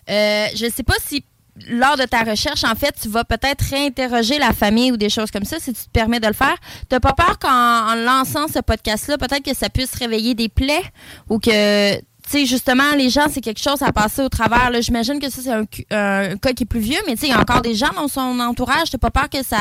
Euh, 0.10 0.46
je 0.56 0.66
ne 0.66 0.72
sais 0.72 0.84
pas 0.84 0.96
si 1.00 1.24
lors 1.70 1.98
de 1.98 2.04
ta 2.04 2.20
recherche, 2.24 2.64
en 2.64 2.76
fait, 2.76 2.94
tu 3.02 3.10
vas 3.10 3.24
peut-être 3.24 3.62
réinterroger 3.70 4.38
la 4.38 4.54
famille 4.54 4.92
ou 4.92 4.98
des 4.98 5.10
choses 5.10 5.32
comme 5.32 5.44
ça, 5.44 5.60
si 5.60 5.74
tu 5.74 5.86
te 5.86 5.90
permets 5.92 6.20
de 6.20 6.28
le 6.28 6.34
faire. 6.34 6.56
Tu 6.90 6.94
n'as 6.94 7.00
pas 7.00 7.14
peur 7.14 7.40
qu'en 7.40 7.96
lançant 7.96 8.48
ce 8.48 8.60
podcast-là, 8.60 9.18
peut-être 9.18 9.44
que 9.44 9.56
ça 9.56 9.70
puisse 9.70 9.96
réveiller 9.96 10.36
des 10.36 10.50
plaies 10.50 10.84
ou 11.30 11.40
que, 11.40 11.96
tu 11.96 12.02
sais, 12.28 12.46
justement, 12.46 12.94
les 12.96 13.10
gens, 13.10 13.28
c'est 13.30 13.42
quelque 13.42 13.62
chose 13.62 13.82
à 13.82 13.92
passer 13.92 14.22
au 14.22 14.30
travers. 14.30 14.72
J'imagine 14.82 15.20
que 15.20 15.30
ça, 15.30 15.42
c'est 15.42 15.52
un, 15.96 16.36
cas 16.38 16.54
qui 16.54 16.64
est 16.64 16.70
plus 16.70 16.80
vieux, 16.80 17.00
mais 17.08 17.14
tu 17.14 17.22
sais, 17.22 17.28
il 17.28 17.32
y 17.32 17.36
a 17.36 17.40
encore 17.40 17.62
des 17.62 17.76
gens 17.76 17.92
dans 17.96 18.08
son 18.08 18.40
entourage. 18.40 18.90
Tu 18.90 18.98
pas 18.98 19.12
peur 19.12 19.30
que 19.30 19.44
ça 19.44 19.58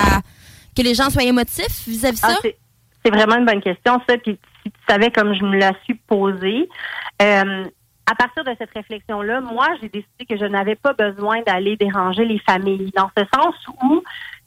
que 0.77 0.83
les 0.83 0.95
gens 0.95 1.09
soient 1.09 1.25
émotifs 1.25 1.89
vis-à-vis 1.89 2.21
de 2.21 2.27
ah, 2.27 2.35
ça? 2.35 2.49
C'est 3.03 3.11
vraiment 3.11 3.37
une 3.37 3.47
bonne 3.47 3.63
question, 3.63 3.99
ça. 4.07 4.19
Puis 4.19 4.39
si 4.63 4.71
tu 4.71 4.79
savais 4.87 5.11
comme 5.11 5.35
je 5.35 5.43
me 5.43 5.57
la 5.57 5.73
suis 5.85 5.95
posée, 5.95 6.69
euh, 7.23 7.65
à 8.07 8.15
partir 8.15 8.45
de 8.45 8.55
cette 8.59 8.71
réflexion-là, 8.75 9.41
moi, 9.41 9.67
j'ai 9.81 9.89
décidé 9.89 10.27
que 10.29 10.37
je 10.37 10.45
n'avais 10.45 10.77
pas 10.77 10.93
besoin 10.93 11.43
d'aller 11.43 11.77
déranger 11.77 12.25
les 12.25 12.39
familles, 12.39 12.93
dans 12.97 13.11
ce 13.17 13.25
sens 13.35 13.55
où, 13.83 14.03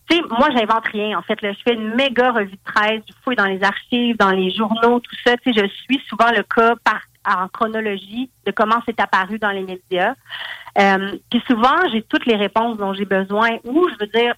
tu 0.09 0.17
sais, 0.17 0.23
moi, 0.29 0.47
j'invente 0.55 0.87
rien. 0.87 1.17
En 1.17 1.21
fait, 1.21 1.41
là, 1.41 1.51
je 1.51 1.59
fais 1.63 1.73
une 1.73 1.93
méga 1.95 2.31
revue 2.31 2.51
de 2.51 2.63
presse, 2.63 3.01
je 3.07 3.13
fouille 3.23 3.35
dans 3.35 3.45
les 3.45 3.61
archives, 3.63 4.17
dans 4.17 4.31
les 4.31 4.49
journaux, 4.51 4.99
tout 4.99 5.15
ça. 5.25 5.35
Tu 5.37 5.53
sais, 5.53 5.61
je 5.61 5.67
suis 5.67 6.01
souvent 6.07 6.31
le 6.31 6.43
cas 6.43 6.75
par 6.83 7.01
en 7.27 7.47
chronologie 7.47 8.29
de 8.45 8.51
comment 8.51 8.81
c'est 8.85 8.99
apparu 8.99 9.39
dans 9.39 9.51
les 9.51 9.63
médias. 9.63 10.13
Euh, 10.77 11.17
puis 11.29 11.41
souvent, 11.47 11.75
j'ai 11.91 12.01
toutes 12.03 12.25
les 12.25 12.35
réponses 12.35 12.77
dont 12.77 12.93
j'ai 12.93 13.05
besoin. 13.05 13.49
Ou, 13.65 13.87
je 13.89 13.95
veux 13.99 14.11
dire, 14.11 14.33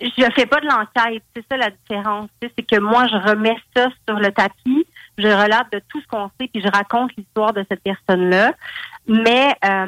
je 0.00 0.30
fais 0.34 0.46
pas 0.46 0.60
de 0.60 0.66
l'enquête. 0.66 1.22
C'est 1.34 1.44
ça 1.50 1.56
la 1.56 1.70
différence. 1.70 2.28
C'est 2.40 2.62
que 2.62 2.78
moi, 2.78 3.06
je 3.08 3.16
remets 3.16 3.56
ça 3.76 3.88
sur 4.08 4.18
le 4.18 4.30
tapis 4.30 4.86
je 5.18 5.28
relate 5.28 5.72
de 5.72 5.80
tout 5.88 6.00
ce 6.00 6.06
qu'on 6.06 6.30
sait, 6.40 6.48
puis 6.48 6.62
je 6.62 6.68
raconte 6.68 7.14
l'histoire 7.16 7.52
de 7.52 7.64
cette 7.70 7.82
personne-là. 7.82 8.52
Mais 9.06 9.54
euh, 9.64 9.86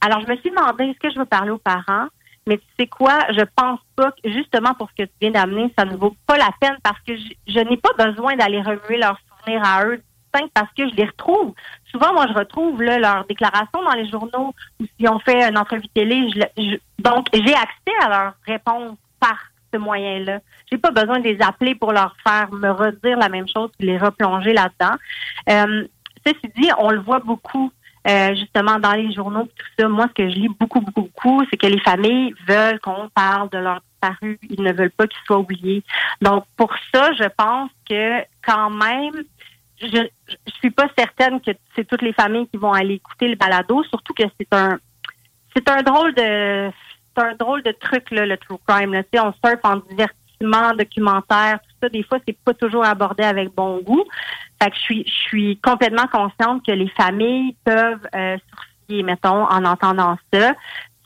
alors, 0.00 0.20
je 0.20 0.26
me 0.32 0.36
suis 0.36 0.50
demandé, 0.50 0.84
est-ce 0.84 0.98
que 0.98 1.10
je 1.10 1.18
veux 1.18 1.26
parler 1.26 1.50
aux 1.50 1.58
parents? 1.58 2.06
Mais 2.46 2.58
tu 2.58 2.64
sais 2.78 2.86
quoi, 2.86 3.18
je 3.30 3.44
pense 3.54 3.80
pas 3.96 4.12
que 4.12 4.30
justement 4.30 4.74
pour 4.74 4.88
ce 4.90 5.04
que 5.04 5.08
tu 5.08 5.14
viens 5.20 5.30
d'amener, 5.30 5.72
ça 5.78 5.84
ne 5.84 5.96
vaut 5.96 6.16
pas 6.26 6.38
la 6.38 6.50
peine 6.60 6.76
parce 6.82 6.98
que 7.06 7.14
je, 7.16 7.60
n'ai 7.60 7.76
pas 7.76 7.92
besoin 7.98 8.34
d'aller 8.36 8.62
remuer 8.62 8.96
leurs 8.96 9.18
souvenirs 9.28 9.62
à 9.64 9.84
eux 9.84 10.02
parce 10.54 10.72
que 10.76 10.88
je 10.88 10.94
les 10.94 11.06
retrouve. 11.06 11.54
Souvent, 11.90 12.12
moi, 12.14 12.26
je 12.28 12.34
retrouve 12.34 12.80
là, 12.82 12.98
leurs 12.98 13.24
déclarations 13.26 13.82
dans 13.82 13.92
les 13.92 14.08
journaux 14.08 14.54
ou 14.80 14.84
si 14.98 15.08
on 15.08 15.18
fait 15.18 15.48
une 15.48 15.58
entrevue 15.58 15.88
télé. 15.88 16.28
Je, 16.56 16.76
donc, 16.98 17.26
j'ai 17.32 17.54
accès 17.54 17.94
à 18.00 18.08
leurs 18.08 18.34
réponses 18.46 18.96
par 19.18 19.49
ce 19.72 19.78
moyen-là. 19.78 20.40
J'ai 20.70 20.78
pas 20.78 20.90
besoin 20.90 21.18
de 21.18 21.24
les 21.24 21.40
appeler 21.40 21.74
pour 21.74 21.92
leur 21.92 22.14
faire 22.26 22.52
me 22.52 22.70
redire 22.70 23.18
la 23.18 23.28
même 23.28 23.46
chose 23.48 23.70
et 23.78 23.86
les 23.86 23.98
replonger 23.98 24.52
là-dedans. 24.52 24.96
Euh, 25.48 25.86
ceci 26.26 26.52
dit, 26.56 26.70
on 26.78 26.90
le 26.90 27.00
voit 27.00 27.20
beaucoup 27.20 27.72
euh, 28.08 28.34
justement 28.34 28.78
dans 28.78 28.92
les 28.92 29.12
journaux 29.12 29.44
tout 29.44 29.66
ça. 29.78 29.88
Moi, 29.88 30.06
ce 30.08 30.22
que 30.22 30.30
je 30.30 30.34
lis 30.34 30.48
beaucoup, 30.48 30.80
beaucoup, 30.80 31.02
beaucoup, 31.02 31.44
c'est 31.50 31.56
que 31.56 31.66
les 31.66 31.80
familles 31.80 32.34
veulent 32.46 32.80
qu'on 32.80 33.08
parle 33.14 33.50
de 33.50 33.58
leur 33.58 33.80
disparu. 33.90 34.38
Ils 34.48 34.62
ne 34.62 34.72
veulent 34.72 34.90
pas 34.90 35.06
qu'ils 35.06 35.22
soient 35.26 35.38
oubliés. 35.38 35.82
Donc, 36.22 36.44
pour 36.56 36.72
ça, 36.94 37.12
je 37.12 37.28
pense 37.36 37.70
que 37.88 38.20
quand 38.42 38.70
même, 38.70 39.22
je, 39.80 40.06
je 40.28 40.52
suis 40.58 40.70
pas 40.70 40.88
certaine 40.96 41.40
que 41.40 41.50
c'est 41.74 41.86
toutes 41.86 42.02
les 42.02 42.12
familles 42.12 42.48
qui 42.48 42.56
vont 42.56 42.72
aller 42.72 42.94
écouter 42.94 43.28
le 43.28 43.36
balado, 43.36 43.82
surtout 43.84 44.14
que 44.14 44.24
c'est 44.38 44.52
un 44.52 44.78
c'est 45.54 45.68
un 45.68 45.82
drôle 45.82 46.14
de 46.14 46.70
c'est 47.16 47.24
un 47.24 47.34
drôle 47.34 47.62
de 47.62 47.72
truc 47.72 48.10
là, 48.10 48.26
le 48.26 48.36
true 48.36 48.58
crime. 48.66 48.92
Là. 48.92 49.02
on 49.14 49.32
surfe 49.44 49.60
en 49.64 49.76
divertissement 49.76 50.74
documentaire, 50.76 51.60
tout 51.60 51.76
ça, 51.82 51.88
des 51.88 52.02
fois, 52.02 52.18
c'est 52.26 52.36
pas 52.44 52.54
toujours 52.54 52.84
abordé 52.84 53.22
avec 53.24 53.54
bon 53.54 53.80
goût. 53.82 54.04
Fait 54.62 54.70
que 54.70 54.76
je 54.76 54.80
suis, 54.80 55.04
je 55.06 55.12
suis 55.12 55.56
complètement 55.58 56.06
consciente 56.06 56.64
que 56.64 56.72
les 56.72 56.88
familles 56.88 57.56
peuvent 57.64 58.06
euh, 58.14 58.36
sourciller, 58.48 59.02
mettons, 59.02 59.44
en 59.44 59.64
entendant 59.64 60.16
ça. 60.32 60.54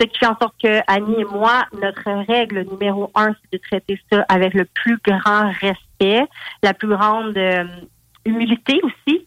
Ce 0.01 0.07
qui 0.07 0.19
fait 0.19 0.27
en 0.27 0.37
sorte 0.39 0.55
que 0.61 0.81
Annie 0.89 1.21
et 1.21 1.25
moi, 1.25 1.65
notre 1.81 2.27
règle 2.27 2.67
numéro 2.71 3.11
un, 3.15 3.29
c'est 3.29 3.59
de 3.59 3.63
traiter 3.63 4.01
ça 4.11 4.25
avec 4.29 4.55
le 4.55 4.65
plus 4.65 4.99
grand 5.05 5.53
respect, 5.61 6.27
la 6.63 6.75
plus 6.75 6.89
grande 6.89 7.37
euh, 7.37 7.65
humilité 8.25 8.81
aussi. 8.83 9.25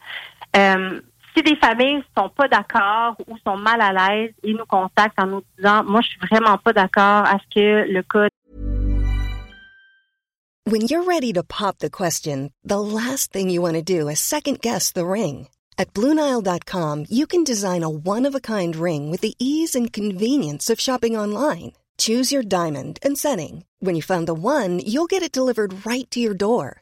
Euh, 0.55 0.99
si 1.37 1.43
des 1.43 1.55
familles 1.57 2.03
sont 2.17 2.29
pas 2.29 2.47
d'accord 2.47 3.15
ou 3.27 3.37
sont 3.45 3.57
mal 3.57 3.79
à 3.81 3.93
l'aise, 3.93 4.31
ils 4.43 4.55
nous 4.55 4.65
contactent 4.65 5.19
en 5.19 5.27
nous 5.27 5.41
disant, 5.57 5.83
moi, 5.83 6.01
je 6.01 6.07
suis 6.07 6.19
vraiment 6.31 6.57
pas 6.57 6.73
d'accord 6.73 7.25
à 7.25 7.37
ce 7.37 7.53
que 7.53 7.91
le 7.91 8.03
When 10.65 10.81
you're 10.81 11.03
ready 11.03 11.31
to 11.33 11.43
pop 11.43 11.77
the 11.77 11.89
question, 11.89 12.51
the 12.63 12.79
last 12.79 13.31
thing 13.31 13.49
you 13.49 13.61
want 13.61 13.75
to 13.75 13.81
do 13.81 14.09
is 14.09 14.19
second 14.19 14.59
guess 14.61 14.91
the 14.91 15.05
ring. 15.05 15.47
At 15.77 15.93
BlueNile.com, 15.93 17.05
you 17.09 17.27
can 17.27 17.43
design 17.43 17.83
a 17.83 17.89
one-of-a-kind 17.89 18.75
ring 18.75 19.11
with 19.11 19.21
the 19.21 19.35
ease 19.39 19.75
and 19.75 19.93
convenience 19.93 20.69
of 20.69 20.79
shopping 20.79 21.15
online. 21.15 21.73
Choose 21.97 22.31
your 22.31 22.43
diamond 22.43 22.99
and 23.01 23.17
setting. 23.17 23.63
When 23.79 23.95
you 23.95 24.01
find 24.01 24.27
the 24.27 24.33
one, 24.33 24.79
you'll 24.79 25.07
get 25.07 25.23
it 25.23 25.31
delivered 25.31 25.85
right 25.85 26.09
to 26.11 26.19
your 26.19 26.33
door. 26.33 26.81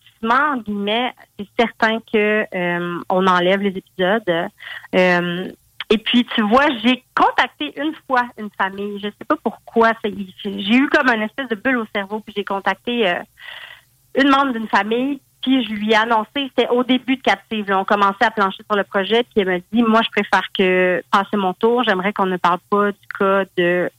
guillemets, 0.57 1.13
c'est 1.37 1.47
certain 1.59 1.99
que 1.99 2.45
euh, 2.53 2.99
on 3.09 3.27
enlève 3.27 3.61
les 3.61 3.77
épisodes. 3.77 4.49
Euh, 4.95 5.51
et 5.89 5.97
puis, 5.97 6.25
tu 6.35 6.41
vois, 6.41 6.67
j'ai 6.83 7.03
contacté 7.15 7.73
une 7.77 7.93
fois 8.07 8.23
une 8.37 8.49
famille. 8.57 8.97
Je 8.99 9.07
sais 9.07 9.25
pas 9.27 9.35
pourquoi. 9.43 9.91
J'ai 10.03 10.75
eu 10.75 10.87
comme 10.87 11.09
une 11.09 11.23
espèce 11.23 11.49
de 11.49 11.55
bulle 11.55 11.77
au 11.77 11.85
cerveau, 11.93 12.21
puis 12.21 12.33
j'ai 12.35 12.45
contacté 12.45 13.09
euh, 13.09 13.19
une 14.15 14.29
membre 14.29 14.53
d'une 14.53 14.69
famille, 14.69 15.19
puis 15.41 15.63
je 15.65 15.73
lui 15.73 15.91
ai 15.91 15.95
annoncé, 15.95 16.29
c'était 16.55 16.69
au 16.69 16.83
début 16.83 17.17
de 17.17 17.21
Captive. 17.21 17.65
on 17.71 17.83
commençait 17.83 18.23
à 18.23 18.31
plancher 18.31 18.63
sur 18.63 18.77
le 18.77 18.83
projet, 18.83 19.23
puis 19.23 19.41
elle 19.41 19.47
m'a 19.47 19.59
dit, 19.59 19.83
moi, 19.83 20.01
je 20.03 20.09
préfère 20.09 20.47
que 20.57 21.03
passer 21.11 21.35
mon 21.35 21.53
tour. 21.53 21.83
J'aimerais 21.83 22.13
qu'on 22.13 22.25
ne 22.25 22.37
parle 22.37 22.59
pas 22.69 22.91
du 22.91 23.07
cas 23.19 23.43
de 23.57 23.89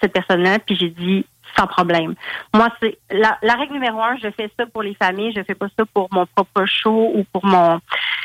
cette 0.00 0.12
personne-là. 0.12 0.58
Puis 0.58 0.76
j'ai 0.76 0.90
dit, 0.90 1.24
sans 1.56 1.66
problème. 1.66 2.14
Moi, 2.54 2.68
c'est 2.80 2.98
la, 3.10 3.54
règle 3.54 3.74
numéro 3.74 4.00
un, 4.02 4.16
je 4.16 4.30
fais 4.30 4.50
ça 4.58 4.66
pour 4.66 4.82
les 4.82 4.94
familles, 4.94 5.32
je 5.36 5.42
fais 5.42 5.54
pas 5.54 5.68
ça 5.76 5.84
pour 5.92 6.08
mon 6.12 6.26
propre 6.26 6.64
show 6.66 7.12
ou 7.14 7.24
pour 7.32 7.44
mon 7.44 7.80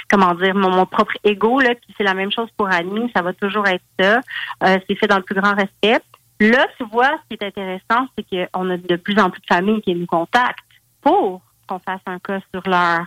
comment 0.09 0.33
dire 0.33 0.55
mon, 0.55 0.85
propre 0.85 1.13
ego 1.23 1.59
là. 1.59 1.75
Puis 1.75 1.93
c'est 1.97 2.03
la 2.03 2.13
même 2.13 2.31
chose 2.31 2.49
pour 2.57 2.67
Annie, 2.69 3.11
ça 3.15 3.21
va 3.21 3.33
toujours 3.33 3.67
être 3.67 3.83
ça. 3.99 4.19
Euh, 4.63 4.77
c'est 4.88 4.95
fait 4.95 5.07
dans 5.07 5.17
le 5.17 5.23
plus 5.23 5.35
grand 5.35 5.55
respect. 5.55 6.01
Là, 6.39 6.67
tu 6.77 6.85
vois, 6.85 7.19
ce 7.23 7.35
qui 7.35 7.43
est 7.43 7.45
intéressant, 7.45 8.07
c'est 8.17 8.25
qu'on 8.51 8.69
a 8.69 8.77
de 8.77 8.95
plus 8.95 9.19
en 9.19 9.29
plus 9.29 9.41
de 9.41 9.47
familles 9.47 9.81
qui 9.81 9.93
nous 9.93 10.05
contactent 10.05 10.59
pour 11.01 11.41
qu'on 11.67 11.79
fasse 11.79 12.01
un 12.05 12.19
cas 12.19 12.39
sur 12.53 12.67
leur 12.67 13.05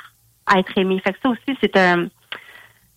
être 0.55 0.79
aimé. 0.79 1.01
Fait 1.03 1.13
que 1.13 1.19
ça 1.23 1.31
aussi, 1.31 1.59
c'est 1.61 1.77
un 1.77 2.09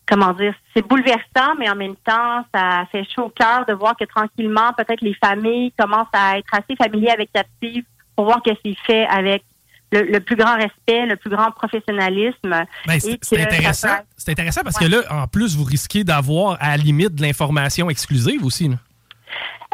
comment 0.07 0.33
dire, 0.33 0.53
c'est 0.75 0.85
bouleversant, 0.85 1.55
mais 1.57 1.69
en 1.69 1.75
même 1.75 1.95
temps, 1.97 2.45
ça 2.53 2.85
fait 2.91 3.03
chaud 3.15 3.25
au 3.25 3.29
cœur 3.29 3.65
de 3.65 3.73
voir 3.73 3.95
que 3.97 4.05
tranquillement, 4.05 4.71
peut-être 4.77 5.01
les 5.01 5.15
familles 5.15 5.71
commencent 5.77 6.07
à 6.13 6.37
être 6.37 6.53
assez 6.53 6.75
familiers 6.75 7.11
avec 7.11 7.31
Captive 7.33 7.83
pour 8.15 8.25
voir 8.25 8.41
que 8.41 8.51
c'est 8.63 8.75
fait 8.85 9.05
avec 9.07 9.43
le, 9.91 10.19
plus 10.19 10.35
grand 10.35 10.55
respect, 10.55 11.05
le 11.05 11.15
plus 11.15 11.29
grand 11.29 11.51
professionnalisme. 11.51 12.65
Ben, 12.85 12.99
c'est 12.99 13.41
intéressant. 13.41 13.97
C'est 14.17 14.31
intéressant 14.31 14.61
parce 14.63 14.77
que 14.77 14.85
là, 14.85 15.01
en 15.09 15.27
plus, 15.27 15.55
vous 15.55 15.63
risquez 15.63 16.03
d'avoir 16.03 16.57
à 16.59 16.71
la 16.71 16.77
limite 16.77 17.15
de 17.15 17.21
l'information 17.21 17.89
exclusive 17.89 18.43
aussi. 18.43 18.69
Euh, 18.69 18.77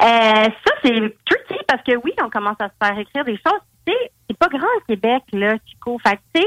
ça, 0.03 0.73
c'est 0.83 1.15
tricky 1.25 1.59
parce 1.67 1.83
que 1.83 1.95
oui, 2.03 2.11
on 2.23 2.29
commence 2.29 2.57
à 2.59 2.67
se 2.67 2.85
faire 2.85 2.97
écrire 2.97 3.25
des 3.25 3.37
choses. 3.37 3.59
C'est 3.85 4.37
pas 4.37 4.47
grand 4.47 4.67
au 4.77 4.81
Québec, 4.87 5.23
là, 5.33 5.55
Chico. 5.67 5.99
Fait 6.05 6.19
que, 6.33 6.41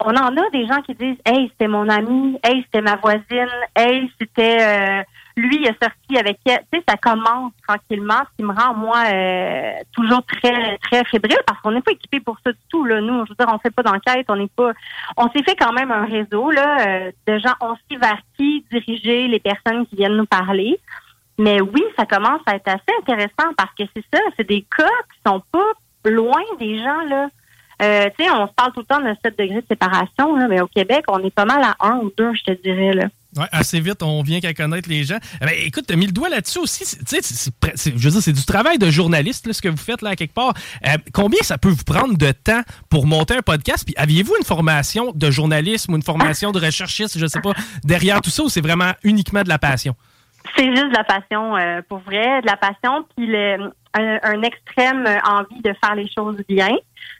on 0.00 0.10
en 0.10 0.36
a 0.36 0.50
des 0.50 0.66
gens 0.66 0.82
qui 0.82 0.94
disent 0.94 1.18
Hey, 1.24 1.48
c'était 1.50 1.68
mon 1.68 1.88
ami, 1.88 2.38
hey, 2.44 2.62
c'était 2.64 2.82
ma 2.82 2.96
voisine, 2.96 3.48
hey, 3.74 4.10
c'était 4.18 4.58
euh, 4.60 5.02
lui, 5.36 5.58
il 5.60 5.68
a 5.68 5.72
sorti 5.80 6.18
avec 6.18 6.38
elle. 6.46 6.64
Tu 6.72 6.78
sais, 6.78 6.84
ça 6.88 6.96
commence 6.96 7.52
tranquillement, 7.66 8.20
ce 8.30 8.36
qui 8.36 8.42
me 8.42 8.54
rend 8.54 8.74
moi 8.74 9.02
euh, 9.12 9.72
toujours 9.92 10.22
très, 10.24 10.78
très 10.78 11.04
fébrile 11.04 11.38
parce 11.46 11.60
qu'on 11.60 11.72
n'est 11.72 11.82
pas 11.82 11.92
équipé 11.92 12.20
pour 12.20 12.38
ça 12.44 12.52
du 12.52 12.58
tout. 12.70 12.84
Là. 12.84 13.00
Nous, 13.00 13.24
je 13.26 13.30
veux 13.30 13.36
dire, 13.38 13.48
on 13.52 13.58
fait 13.58 13.70
pas 13.70 13.82
d'enquête, 13.82 14.26
on 14.28 14.36
n'est 14.36 14.48
pas. 14.48 14.72
On 15.16 15.30
s'est 15.30 15.42
fait 15.42 15.56
quand 15.56 15.72
même 15.72 15.90
un 15.90 16.06
réseau 16.06 16.50
là, 16.50 16.86
euh, 16.86 17.10
de 17.26 17.38
gens, 17.38 17.54
on 17.60 17.74
sait 17.74 17.98
vers 17.98 18.18
qui 18.36 18.64
diriger 18.70 19.28
les 19.28 19.40
personnes 19.40 19.86
qui 19.86 19.96
viennent 19.96 20.16
nous 20.16 20.26
parler. 20.26 20.78
Mais 21.38 21.60
oui, 21.60 21.84
ça 21.98 22.06
commence 22.06 22.40
à 22.46 22.56
être 22.56 22.68
assez 22.68 22.96
intéressant 23.00 23.52
parce 23.58 23.74
que 23.78 23.84
c'est 23.94 24.04
ça, 24.12 24.20
c'est 24.36 24.48
des 24.48 24.64
cas 24.74 24.84
qui 25.12 25.20
sont 25.26 25.42
pas 25.52 25.72
loin 26.06 26.40
des 26.58 26.78
gens 26.78 27.02
là. 27.08 27.28
Euh, 27.82 28.08
tu 28.18 28.24
sais, 28.24 28.30
on 28.30 28.46
se 28.46 28.52
parle 28.54 28.72
tout 28.72 28.80
le 28.80 28.86
temps 28.86 29.00
de 29.00 29.14
7 29.22 29.38
degrés 29.38 29.60
de 29.60 29.66
séparation, 29.68 30.34
là, 30.36 30.48
mais 30.48 30.60
au 30.60 30.66
Québec, 30.66 31.04
on 31.08 31.18
est 31.22 31.34
pas 31.34 31.44
mal 31.44 31.62
à 31.62 31.76
1 31.80 31.98
ou 31.98 32.12
2, 32.16 32.34
je 32.34 32.42
te 32.44 32.62
dirais. 32.62 32.92
Là. 32.94 33.04
Ouais, 33.36 33.46
assez 33.52 33.80
vite, 33.80 34.02
on 34.02 34.22
vient 34.22 34.40
qu'à 34.40 34.54
connaître 34.54 34.88
les 34.88 35.04
gens. 35.04 35.18
Eh 35.42 35.44
ben, 35.44 35.54
écoute, 35.62 35.84
tu 35.86 35.92
as 35.92 35.96
mis 35.96 36.06
le 36.06 36.12
doigt 36.12 36.30
là-dessus 36.30 36.58
aussi. 36.58 36.84
C'est, 36.86 37.20
je 37.22 37.90
veux 37.90 38.10
dire, 38.10 38.22
c'est 38.22 38.32
du 38.32 38.44
travail 38.46 38.78
de 38.78 38.88
journaliste, 38.90 39.52
ce 39.52 39.60
que 39.60 39.68
vous 39.68 39.76
faites 39.76 40.00
là, 40.00 40.10
à 40.10 40.16
quelque 40.16 40.32
part. 40.32 40.54
Euh, 40.86 40.96
combien 41.12 41.40
ça 41.42 41.58
peut 41.58 41.68
vous 41.68 41.84
prendre 41.84 42.16
de 42.16 42.32
temps 42.32 42.62
pour 42.88 43.06
monter 43.06 43.36
un 43.36 43.42
podcast? 43.42 43.84
Puis 43.84 43.94
aviez-vous 43.98 44.34
une 44.38 44.44
formation 44.44 45.12
de 45.14 45.30
journalisme 45.30 45.92
ou 45.92 45.96
une 45.96 46.02
formation 46.02 46.50
de 46.52 46.60
recherchiste, 46.60 47.18
je 47.18 47.26
sais 47.26 47.40
pas, 47.40 47.52
derrière 47.84 48.22
tout 48.22 48.30
ça, 48.30 48.42
ou 48.42 48.48
c'est 48.48 48.62
vraiment 48.62 48.92
uniquement 49.04 49.42
de 49.42 49.50
la 49.50 49.58
passion? 49.58 49.94
C'est 50.56 50.70
juste 50.70 50.88
de 50.88 50.96
la 50.96 51.04
passion, 51.04 51.56
euh, 51.56 51.82
pour 51.86 51.98
vrai, 51.98 52.40
de 52.40 52.46
la 52.46 52.56
passion, 52.56 53.04
puis 53.16 53.26
le, 53.26 53.70
un, 53.96 54.42
extrême 54.42 55.06
envie 55.24 55.60
de 55.62 55.74
faire 55.82 55.94
les 55.94 56.08
choses 56.08 56.36
bien, 56.48 56.76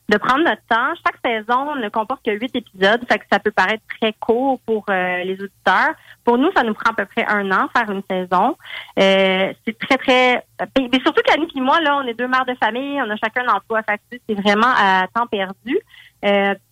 de 0.08 0.16
prendre 0.18 0.44
notre 0.44 0.62
temps. 0.68 0.94
Chaque 1.04 1.18
saison 1.24 1.74
ne 1.76 1.88
comporte 1.88 2.24
que 2.24 2.30
huit 2.32 2.54
épisodes, 2.54 3.00
fait 3.10 3.18
que 3.18 3.24
ça 3.30 3.38
peut 3.38 3.50
paraître 3.50 3.82
très 3.98 4.12
court 4.14 4.60
pour 4.66 4.84
euh, 4.90 5.24
les 5.24 5.34
auditeurs. 5.34 5.94
Pour 6.24 6.38
nous, 6.38 6.50
ça 6.54 6.62
nous 6.62 6.74
prend 6.74 6.90
à 6.90 6.94
peu 6.94 7.06
près 7.06 7.24
un 7.26 7.50
an 7.50 7.68
faire 7.76 7.90
une 7.90 8.02
saison. 8.10 8.56
Euh, 8.98 9.52
c'est 9.64 9.78
très 9.78 9.96
très, 9.96 10.46
mais 10.78 11.00
surtout 11.00 11.22
qu'Annie 11.24 11.48
et 11.54 11.60
moi 11.60 11.80
là, 11.80 11.98
on 12.02 12.06
est 12.06 12.14
deux 12.14 12.28
mères 12.28 12.46
de 12.46 12.54
famille, 12.54 13.00
on 13.02 13.10
a 13.10 13.16
chacun 13.16 13.46
un 13.46 13.54
emploi, 13.54 13.82
fait 13.82 14.00
c'est 14.28 14.34
vraiment 14.34 14.72
à 14.76 15.06
temps 15.14 15.26
perdu. 15.26 15.78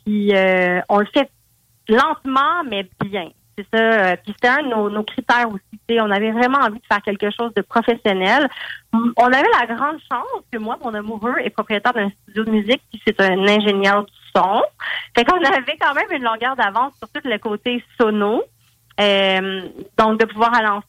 puis 0.04 0.32
on 0.88 0.98
le 0.98 1.06
fait 1.12 1.30
lentement 1.88 2.64
mais 2.68 2.88
bien. 3.04 3.30
C'est 3.56 3.66
ça. 3.72 3.78
Euh, 3.78 4.16
puis 4.22 4.32
c'était 4.34 4.48
un 4.48 4.62
de 4.62 4.90
nos, 4.90 5.02
critères 5.04 5.48
aussi. 5.48 6.00
On 6.00 6.10
avait 6.10 6.32
vraiment 6.32 6.58
envie 6.58 6.78
de 6.78 6.86
faire 6.86 7.02
quelque 7.02 7.30
chose 7.30 7.52
de 7.54 7.62
professionnel. 7.62 8.48
On 8.92 9.26
avait 9.26 9.48
la 9.60 9.66
grande 9.66 9.98
chance 10.10 10.42
que 10.50 10.58
moi, 10.58 10.78
mon 10.82 10.94
amoureux 10.94 11.36
est 11.42 11.50
propriétaire 11.50 11.92
d'un 11.92 12.10
studio 12.10 12.44
de 12.44 12.50
musique, 12.50 12.82
puis 12.90 13.00
c'est 13.06 13.20
un 13.20 13.46
ingénieur 13.46 14.04
du 14.04 14.12
son. 14.34 14.62
Fait 15.16 15.24
qu'on 15.24 15.36
avait 15.44 15.76
quand 15.80 15.94
même 15.94 16.10
une 16.10 16.24
longueur 16.24 16.56
d'avance 16.56 16.94
sur 16.98 17.08
tout 17.08 17.20
le 17.24 17.38
côté 17.38 17.82
sono. 18.00 18.42
Euh, 19.00 19.62
donc 19.98 20.20
de 20.20 20.24
pouvoir 20.24 20.54
aller 20.54 20.68
en 20.68 20.80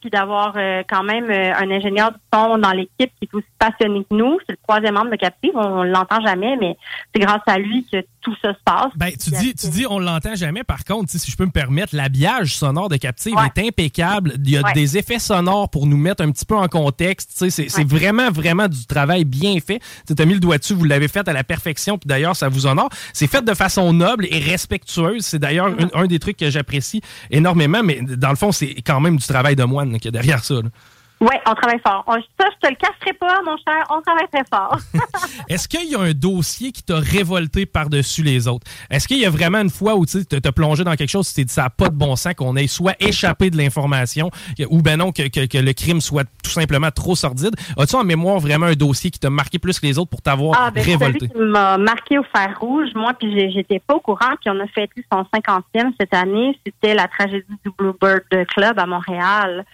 puis 0.00 0.10
d'avoir 0.10 0.54
euh, 0.56 0.82
quand 0.88 1.02
même 1.02 1.30
euh, 1.30 1.52
un 1.54 1.70
ingénieur 1.70 2.12
du 2.12 2.18
son 2.32 2.58
dans 2.58 2.72
l'équipe 2.72 3.10
qui 3.18 3.24
est 3.24 3.34
aussi 3.34 3.46
passionné 3.58 4.04
que 4.08 4.14
nous. 4.14 4.38
C'est 4.46 4.52
le 4.52 4.58
troisième 4.62 4.94
membre 4.94 5.10
de 5.10 5.16
Captive. 5.16 5.52
On, 5.54 5.84
ne 5.84 5.90
l'entend 5.90 6.20
jamais, 6.24 6.56
mais 6.56 6.76
c'est 7.14 7.20
grâce 7.20 7.42
à 7.46 7.58
lui 7.58 7.86
que 7.90 8.04
tout 8.20 8.34
ça 8.42 8.52
se 8.52 8.58
passe. 8.64 8.92
Ben, 8.96 9.10
tu 9.10 9.30
dis, 9.30 9.54
tu 9.54 9.68
dis, 9.68 9.86
on 9.88 9.98
l'entend 9.98 10.34
jamais. 10.34 10.64
Par 10.64 10.84
contre, 10.84 11.10
si 11.10 11.30
je 11.30 11.36
peux 11.36 11.46
me 11.46 11.50
permettre, 11.50 11.94
l'habillage 11.94 12.56
sonore 12.56 12.88
de 12.88 12.96
Captive 12.96 13.34
est 13.44 13.66
impeccable. 13.66 14.34
Il 14.44 14.50
y 14.50 14.56
a 14.56 14.62
des 14.72 14.98
effets 14.98 15.18
sonores 15.18 15.68
pour 15.70 15.86
nous 15.86 15.96
mettre 15.96 16.22
un 16.22 16.30
petit 16.30 16.44
peu 16.44 16.56
en 16.56 16.68
contexte. 16.68 17.32
C'est 17.48 17.88
vraiment, 17.88 18.30
vraiment 18.30 18.68
du 18.68 18.86
travail 18.86 19.24
bien 19.24 19.58
fait. 19.60 19.80
Tu 20.06 20.20
as 20.20 20.26
mis 20.26 20.34
le 20.34 20.40
doigt 20.40 20.58
dessus, 20.58 20.74
vous 20.74 20.84
l'avez 20.84 21.08
fait 21.08 21.26
à 21.28 21.32
la 21.32 21.44
perfection, 21.44 21.98
puis 21.98 22.08
d'ailleurs, 22.08 22.36
ça 22.36 22.48
vous 22.48 22.66
honore. 22.66 22.88
C'est 23.12 23.26
fait 23.26 23.44
de 23.44 23.54
façon 23.54 23.92
noble 23.92 24.26
et 24.30 24.38
respectueuse. 24.38 25.24
C'est 25.24 25.38
d'ailleurs 25.38 25.66
un, 25.66 26.02
un, 26.02 26.06
des 26.06 26.18
trucs 26.18 26.36
que 26.36 26.50
j'apprécie 26.50 27.00
énormément, 27.30 27.82
mais 27.82 28.00
dans 28.02 28.30
le 28.30 28.36
fond, 28.36 28.52
c'est 28.52 28.76
quand 28.82 29.00
même 29.00 29.16
du 29.16 29.26
travail 29.26 29.56
de 29.58 29.64
moine 29.64 29.98
qui 29.98 30.08
est 30.08 30.12
derrière 30.12 30.44
ça. 30.44 30.54
Oui, 31.20 31.34
on 31.46 31.54
travaille 31.54 31.80
fort. 31.80 32.04
ça, 32.06 32.46
je 32.52 32.68
te 32.68 32.70
le 32.70 32.76
cacherai 32.76 33.12
pas, 33.14 33.40
mon 33.44 33.56
cher. 33.56 33.84
On 33.90 34.00
travaille 34.00 34.28
très 34.32 34.44
fort. 34.52 34.78
Est-ce 35.48 35.66
qu'il 35.66 35.90
y 35.90 35.94
a 35.96 36.00
un 36.00 36.12
dossier 36.12 36.70
qui 36.70 36.82
t'a 36.82 36.98
révolté 36.98 37.66
par-dessus 37.66 38.22
les 38.22 38.46
autres? 38.46 38.66
Est-ce 38.88 39.08
qu'il 39.08 39.18
y 39.18 39.26
a 39.26 39.30
vraiment 39.30 39.58
une 39.58 39.70
fois 39.70 39.96
où 39.96 40.06
tu 40.06 40.24
t'es 40.24 40.40
plongé 40.52 40.84
dans 40.84 40.94
quelque 40.94 41.10
chose, 41.10 41.28
tu 41.28 41.34
t'es 41.34 41.44
dit 41.44 41.52
ça 41.52 41.62
n'a 41.62 41.70
pas 41.70 41.88
de 41.88 41.96
bon 41.96 42.14
sens, 42.14 42.34
qu'on 42.34 42.54
ait 42.56 42.68
soit 42.68 42.94
échappé 43.00 43.50
de 43.50 43.56
l'information 43.56 44.30
ou 44.70 44.80
ben 44.82 44.98
non, 44.98 45.12
que, 45.12 45.22
le 45.22 45.72
crime 45.72 46.00
soit 46.00 46.24
tout 46.42 46.50
simplement 46.50 46.90
trop 46.90 47.16
sordide? 47.16 47.54
As-tu 47.76 47.96
en 47.96 48.04
mémoire 48.04 48.38
vraiment 48.38 48.66
un 48.66 48.74
dossier 48.74 49.10
qui 49.10 49.18
t'a 49.18 49.30
marqué 49.30 49.58
plus 49.58 49.80
que 49.80 49.86
les 49.86 49.98
autres 49.98 50.10
pour 50.10 50.22
t'avoir 50.22 50.58
ah, 50.60 50.70
ben, 50.70 50.84
révolté? 50.84 51.26
Celui 51.26 51.32
qui 51.32 51.38
m'a 51.38 51.78
marqué 51.78 52.18
au 52.18 52.24
fer 52.24 52.56
rouge, 52.60 52.90
moi, 52.94 53.12
puis 53.18 53.50
j'étais 53.52 53.80
pas 53.80 53.94
au 53.94 54.00
courant, 54.00 54.34
puis 54.40 54.50
on 54.50 54.60
a 54.60 54.66
fêté 54.68 55.04
son 55.12 55.22
50e 55.34 55.92
cette 55.98 56.14
année. 56.14 56.58
C'était 56.64 56.94
la 56.94 57.08
tragédie 57.08 57.44
du 57.64 57.72
Bluebird 57.76 58.22
Club 58.54 58.78
à 58.78 58.86
Montréal 58.86 59.64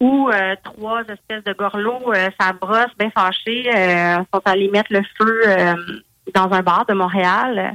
où 0.00 0.28
euh, 0.28 0.54
trois 0.62 1.02
espèces 1.02 1.44
de 1.44 1.52
gorlots, 1.52 2.12
euh, 2.14 2.28
brosse, 2.60 2.94
bien 2.98 3.10
fâchés, 3.10 3.68
euh, 3.74 4.18
sont 4.32 4.42
allés 4.44 4.68
mettre 4.68 4.92
le 4.92 5.02
feu 5.18 5.42
euh, 5.46 5.74
dans 6.34 6.50
un 6.52 6.62
bar 6.62 6.86
de 6.86 6.94
Montréal. 6.94 7.74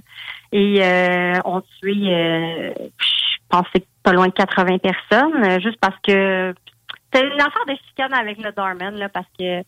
Et 0.56 0.82
ont 1.46 1.63
tué, 1.82 1.96
je 2.06 3.38
pense 3.50 3.68
que 3.74 3.80
pas 4.03 4.13
loin 4.13 4.27
de 4.27 4.34
80 4.34 4.77
personnes, 4.77 5.60
juste 5.62 5.80
parce 5.82 5.98
que 6.03 6.53
c'était 7.06 7.25
une 7.25 7.42
affaire 7.42 7.65
de 7.68 7.75
chicane 7.88 8.13
avec 8.13 8.38
le 8.38 8.51
Darman, 8.51 8.94
là, 8.94 9.10
parce 9.10 9.25
que 9.39 9.63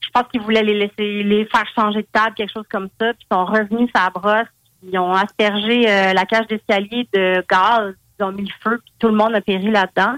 je 0.00 0.10
pense 0.12 0.24
qu'ils 0.32 0.40
voulaient 0.40 0.64
les 0.64 0.74
laisser 0.74 1.22
les 1.22 1.44
faire 1.44 1.64
changer 1.76 2.02
de 2.02 2.08
table, 2.12 2.34
quelque 2.34 2.52
chose 2.52 2.66
comme 2.68 2.88
ça, 3.00 3.14
puis 3.14 3.24
ils 3.30 3.34
sont 3.36 3.44
revenus 3.44 3.88
ça 3.94 4.10
brosse, 4.10 4.48
ils 4.82 4.98
ont 4.98 5.12
aspergé 5.12 5.82
la 5.82 6.24
cage 6.24 6.48
d'escalier 6.48 7.08
de 7.14 7.44
gaz, 7.48 7.94
ils 8.18 8.24
ont 8.24 8.32
mis 8.32 8.46
le 8.46 8.54
feu, 8.64 8.80
puis 8.84 8.94
tout 8.98 9.08
le 9.08 9.14
monde 9.14 9.32
a 9.36 9.40
péri 9.40 9.70
là-dedans 9.70 10.16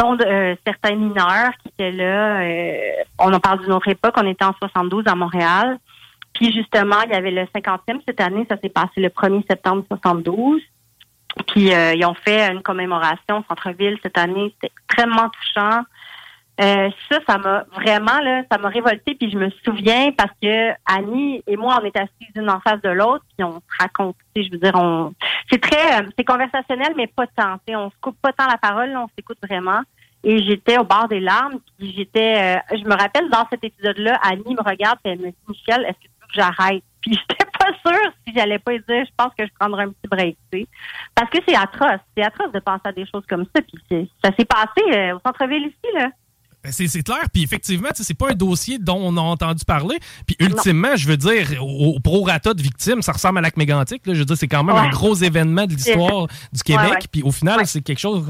dont 0.00 0.16
euh, 0.20 0.54
certains 0.66 0.96
mineurs 0.96 1.52
qui 1.62 1.68
étaient 1.68 1.92
là. 1.92 2.40
Euh, 2.40 2.92
on 3.18 3.32
en 3.32 3.40
parle 3.40 3.60
d'une 3.60 3.72
autre 3.72 3.88
époque, 3.88 4.14
on 4.16 4.26
était 4.26 4.44
en 4.44 4.54
72 4.54 5.04
à 5.06 5.14
Montréal. 5.14 5.78
Puis 6.32 6.52
justement, 6.52 7.02
il 7.04 7.12
y 7.12 7.14
avait 7.14 7.30
le 7.30 7.42
50e 7.42 8.00
cette 8.06 8.20
année, 8.20 8.46
ça 8.48 8.56
s'est 8.62 8.70
passé 8.70 8.92
le 8.96 9.08
1er 9.08 9.44
septembre 9.48 9.84
72. 9.88 10.62
Puis 11.48 11.72
euh, 11.72 11.94
ils 11.94 12.04
ont 12.04 12.14
fait 12.14 12.50
une 12.50 12.62
commémoration 12.62 13.38
au 13.38 13.44
centre-ville 13.48 13.98
cette 14.02 14.16
année, 14.16 14.54
c'était 14.54 14.72
extrêmement 14.88 15.28
touchant. 15.28 15.82
Ça, 16.60 17.18
ça 17.26 17.38
m'a 17.38 17.64
vraiment 17.74 18.20
là, 18.20 18.42
ça 18.50 18.58
m'a 18.58 18.68
révolté. 18.68 19.14
Puis 19.14 19.30
je 19.30 19.38
me 19.38 19.50
souviens 19.64 20.12
parce 20.12 20.32
que 20.42 20.70
Annie 20.86 21.42
et 21.46 21.56
moi, 21.56 21.78
on 21.80 21.84
est 21.84 21.96
assises 21.96 22.34
l'une 22.34 22.50
en 22.50 22.60
face 22.60 22.80
de 22.82 22.90
l'autre, 22.90 23.24
puis 23.36 23.44
on 23.44 23.54
se 23.54 23.76
raconte. 23.78 24.16
Je 24.36 24.50
veux 24.50 24.58
dire, 24.58 24.74
on, 24.74 25.14
c'est 25.50 25.60
très, 25.60 26.06
c'est 26.16 26.24
conversationnel, 26.24 26.92
mais 26.96 27.06
pas 27.06 27.26
tant. 27.26 27.56
On 27.68 27.90
se 27.90 27.96
coupe 28.00 28.16
pas 28.20 28.32
tant 28.32 28.46
la 28.46 28.58
parole, 28.58 28.94
on 28.96 29.08
s'écoute 29.16 29.38
vraiment. 29.42 29.80
Et 30.22 30.42
j'étais 30.42 30.78
au 30.78 30.84
bord 30.84 31.08
des 31.08 31.20
larmes, 31.20 31.60
puis 31.78 31.94
j'étais, 31.96 32.58
euh, 32.58 32.76
je 32.76 32.84
me 32.84 32.94
rappelle 32.94 33.30
dans 33.30 33.46
cet 33.48 33.64
épisode-là, 33.64 34.20
Annie 34.22 34.54
me 34.54 34.62
regarde 34.62 34.98
et 35.04 35.10
elle 35.10 35.18
me 35.18 35.28
dit, 35.28 35.36
Michel, 35.48 35.82
est-ce 35.84 35.94
que 35.94 36.02
tu 36.02 36.10
veux 36.20 36.26
que 36.26 36.34
j'arrête? 36.34 36.82
Puis 37.00 37.18
j'étais 37.18 37.50
pas 37.58 37.72
sûre 37.82 38.12
si 38.26 38.34
j'allais 38.34 38.58
pas 38.58 38.72
dire, 38.72 39.06
je 39.06 39.10
pense 39.16 39.32
que 39.34 39.46
je 39.46 39.50
prendrais 39.58 39.84
un 39.84 39.88
petit 39.88 40.06
break, 40.06 40.36
tu 40.52 40.58
sais. 40.60 40.66
Parce 41.14 41.30
que 41.30 41.38
c'est 41.48 41.56
atroce, 41.56 42.00
c'est 42.14 42.22
atroce 42.22 42.52
de 42.52 42.58
penser 42.58 42.82
à 42.84 42.92
des 42.92 43.06
choses 43.06 43.24
comme 43.26 43.46
ça. 43.54 43.62
Puis 43.62 44.10
ça 44.22 44.30
s'est 44.38 44.44
passé 44.44 44.82
euh, 44.92 45.16
au 45.16 45.20
centre-ville 45.24 45.68
ici, 45.68 45.94
là. 45.94 46.10
Ben, 46.62 46.72
c'est 46.72 47.02
clair. 47.02 47.24
Puis 47.32 47.42
effectivement, 47.42 47.88
c'est 47.94 48.14
pas 48.14 48.32
un 48.32 48.34
dossier 48.34 48.78
dont 48.78 48.98
on 49.00 49.16
a 49.16 49.20
entendu 49.20 49.64
parler. 49.64 49.98
Puis 50.26 50.36
ultimement, 50.40 50.94
je 50.94 51.08
veux 51.08 51.16
dire, 51.16 51.62
au, 51.62 51.98
prorata 52.00 52.52
de 52.52 52.60
victimes, 52.60 53.00
ça 53.00 53.12
ressemble 53.12 53.38
à 53.38 53.40
l'acte 53.40 53.56
mégantique. 53.56 54.02
Je 54.04 54.12
veux 54.12 54.24
dire, 54.26 54.36
c'est 54.36 54.48
quand 54.48 54.62
même 54.62 54.76
un 54.76 54.90
gros 54.90 55.14
événement 55.14 55.66
de 55.66 55.72
l'histoire 55.72 56.26
du 56.52 56.62
Québec. 56.62 57.06
Puis 57.10 57.22
au 57.22 57.32
final, 57.32 57.66
c'est 57.66 57.80
quelque 57.80 57.98
chose 57.98 58.26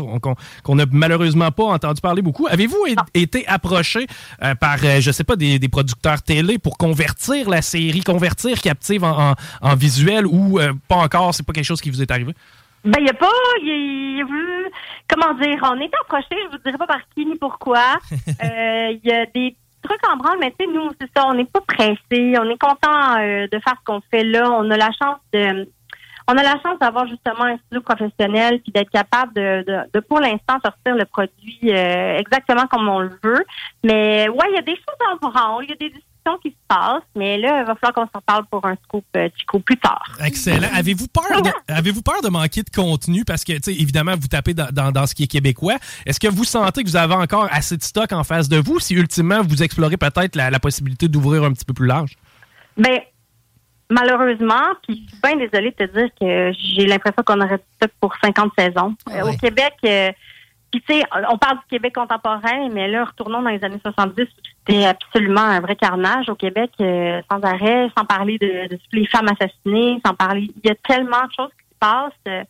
qu'on 0.63 0.75
n'a 0.77 0.85
malheureusement 0.93 1.51
pas 1.51 1.65
entendu 1.65 2.01
parler 2.01 2.23
beaucoup. 2.23 2.47
Avez-vous 2.47 2.87
été 3.15 3.47
approché 3.49 4.07
euh, 4.45 4.55
par, 4.55 4.79
euh, 4.85 5.01
je 5.01 5.11
sais 5.11 5.25
pas, 5.25 5.35
des, 5.35 5.59
producteurs 5.69 6.23
télé 6.23 6.59
pour 6.59 6.79
convertir 6.79 7.51
la 7.51 7.63
série, 7.63 8.03
convertir 8.03 8.61
Captive 8.61 9.05
en, 9.05 9.35
visuel 9.75 10.27
ou 10.27 10.61
euh, 10.61 10.73
pas 10.87 10.97
encore? 10.97 11.35
C'est 11.35 11.45
pas 11.45 11.53
quelque 11.53 11.65
chose 11.65 11.81
qui 11.81 11.91
vous 11.91 12.03
est 12.03 12.11
arrivé? 12.11 12.35
Ben, 12.85 12.95
il 12.99 13.05
n'y 13.05 13.11
a 13.11 13.15
pas. 13.15 13.29
Y 13.63 14.23
comment 15.09 15.35
dire? 15.35 15.59
On 15.63 15.81
est 15.81 15.93
approché, 16.03 16.29
je 16.31 16.57
vous 16.57 16.63
dirais 16.65 16.79
pas 16.79 16.87
par 16.87 17.01
qui 17.15 17.27
ni 17.27 17.37
pourquoi. 17.37 17.99
Il 18.11 18.35
euh, 18.45 18.99
y 19.05 19.13
a 19.13 19.27
des 19.27 19.57
trucs 19.83 20.07
en 20.09 20.17
branle, 20.17 20.39
mais 20.41 20.55
tu 20.59 20.65
sais, 20.65 20.73
nous, 20.73 20.91
c'est 21.01 21.11
ça, 21.15 21.27
on 21.27 21.35
n'est 21.35 21.45
pas 21.45 21.61
pressé. 21.61 22.35
On 22.39 22.49
est 22.49 22.61
content 22.61 23.19
euh, 23.19 23.47
de 23.51 23.59
faire 23.59 23.75
ce 23.79 23.85
qu'on 23.85 24.01
fait 24.11 24.25
là. 24.25 24.51
On 24.51 24.71
a 24.71 24.77
la 24.77 24.91
chance 24.93 25.19
de. 25.33 25.69
On 26.29 26.37
a 26.37 26.43
la 26.45 26.61
chance 26.63 26.79
d'avoir 26.79 27.09
justement 27.09 27.43
un 27.43 27.57
studio 27.57 27.81
professionnel 27.81 28.61
puis 28.61 28.71
d'être 28.71 28.91
capable 28.91 29.33
de, 29.35 29.65
de, 29.93 30.01
pour 30.01 30.21
l'instant 30.21 30.59
sortir 30.65 30.95
le 30.95 31.05
produit 31.05 31.59
euh, 31.65 32.19
exactement 32.19 32.67
comme 32.69 32.89
on 32.89 33.01
le 33.01 33.19
veut. 33.23 33.45
Mais 33.83 34.29
ouais, 34.29 34.47
il 34.51 34.55
y 34.55 34.59
a 34.59 34.63
des 34.63 34.77
choses 34.77 35.09
en 35.13 35.17
branle, 35.17 35.65
il 35.65 35.71
y 35.71 35.73
a 35.73 35.77
des 35.77 35.93
qui 36.39 36.51
se 36.51 36.57
passe, 36.69 37.03
mais 37.15 37.39
là, 37.39 37.61
il 37.61 37.67
va 37.67 37.75
falloir 37.75 37.95
qu'on 37.95 38.19
s'en 38.19 38.23
parle 38.25 38.45
pour 38.51 38.65
un 38.65 38.77
scoop 38.85 39.05
euh, 39.17 39.29
plus 39.65 39.77
tard. 39.77 40.03
Excellent. 40.25 40.69
Avez-vous 40.75 41.09
peur, 41.09 41.43
de, 41.43 41.51
avez-vous 41.73 42.03
peur 42.03 42.23
de 42.23 42.29
manquer 42.29 42.63
de 42.63 42.71
contenu? 42.71 43.25
Parce 43.25 43.45
que, 43.45 43.53
évidemment, 43.71 44.15
vous 44.19 44.29
tapez 44.29 44.55
dans, 44.55 44.93
dans, 44.93 45.07
ce 45.07 45.15
qui 45.15 45.25
est 45.25 45.27
québécois. 45.27 45.77
Est-ce 46.07 46.21
que 46.21 46.29
vous 46.29 46.45
sentez 46.45 46.83
que 46.83 46.89
vous 46.89 46.97
avez 46.97 47.15
encore 47.15 47.49
assez 47.51 47.77
de 47.77 47.83
stock 47.83 48.13
en 48.13 48.25
face 48.25 48.49
de 48.49 48.59
vous 48.59 48.81
si, 48.81 48.95
ultimement, 48.95 49.43
vous 49.43 49.63
explorez 49.63 49.97
peut-être 49.97 50.37
la, 50.37 50.61
possibilité 50.61 51.09
d'ouvrir 51.09 51.45
un 51.45 51.53
petit 51.53 51.65
peu 51.65 51.75
plus 51.75 51.87
large? 51.87 52.17
Bien, 52.77 52.99
malheureusement, 53.89 54.75
puis 54.87 55.07
je 55.07 55.13
suis 55.13 55.21
bien 55.23 55.37
désolée 55.37 55.75
de 55.79 55.87
te 55.87 55.99
dire 55.99 56.09
que 56.21 56.53
j'ai 56.53 56.87
l'impression 56.87 57.23
qu'on 57.25 57.41
aurait 57.41 57.59
du 57.59 57.65
stock 57.77 57.91
pour 58.01 58.15
50 58.23 58.53
saisons. 58.59 58.95
Ah 59.11 59.27
au 59.27 59.33
Québec, 59.37 59.75
euh, 59.85 60.11
puis 60.71 60.83
tu 60.83 60.95
sais, 60.95 61.03
on 61.29 61.39
parle 61.39 61.59
du 61.59 61.65
Québec 61.69 61.95
contemporain, 61.95 62.69
mais 62.71 62.87
là, 62.87 63.05
retournons 63.05 63.43
dans 63.43 63.51
les 63.51 63.63
années 63.65 63.81
70, 63.83 64.27
c'était 64.67 64.87
absolument 64.87 65.41
un 65.41 65.61
vrai 65.61 65.75
carnage 65.75 66.29
au 66.29 66.37
Québec, 66.37 66.71
euh, 66.81 67.21
sans 67.31 67.41
arrêt, 67.41 67.91
sans 67.97 68.05
parler 68.05 68.39
de, 68.39 68.69
de, 68.69 68.77
toutes 68.77 68.93
les 68.93 69.07
femmes 69.07 69.29
assassinées, 69.29 70.01
sans 70.05 70.15
parler. 70.15 70.51
Il 70.63 70.69
y 70.69 70.73
a 70.73 70.77
tellement 70.77 71.27
de 71.27 71.33
choses 71.37 71.51
qui 71.59 71.67
se 71.69 71.79
passent. 71.79 72.47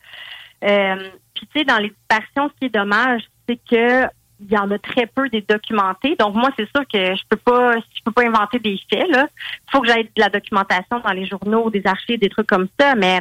Euh, 0.64 1.08
puis 1.34 1.46
tu 1.46 1.58
sais, 1.58 1.64
dans 1.64 1.78
les 1.78 1.90
disparitions, 1.90 2.50
ce 2.50 2.58
qui 2.58 2.66
est 2.66 2.74
dommage, 2.74 3.22
c'est 3.48 3.56
que 3.56 4.06
il 4.42 4.50
y 4.50 4.56
en 4.56 4.70
a 4.70 4.78
très 4.78 5.06
peu 5.06 5.28
des 5.28 5.42
documentés. 5.42 6.16
Donc 6.16 6.34
moi, 6.34 6.50
c'est 6.56 6.68
sûr 6.74 6.82
que 6.92 7.14
je 7.14 7.22
peux 7.28 7.36
pas, 7.36 7.76
je 7.76 8.02
peux 8.04 8.12
pas 8.12 8.24
inventer 8.24 8.58
des 8.58 8.78
faits. 8.90 9.08
Là, 9.10 9.28
il 9.36 9.70
faut 9.70 9.80
que 9.80 9.86
j'aille 9.86 10.04
de 10.04 10.20
la 10.20 10.30
documentation 10.30 11.00
dans 11.00 11.12
les 11.12 11.26
journaux, 11.26 11.68
des 11.70 11.86
archives, 11.86 12.18
des 12.18 12.30
trucs 12.30 12.46
comme 12.46 12.68
ça. 12.78 12.94
Mais 12.94 13.20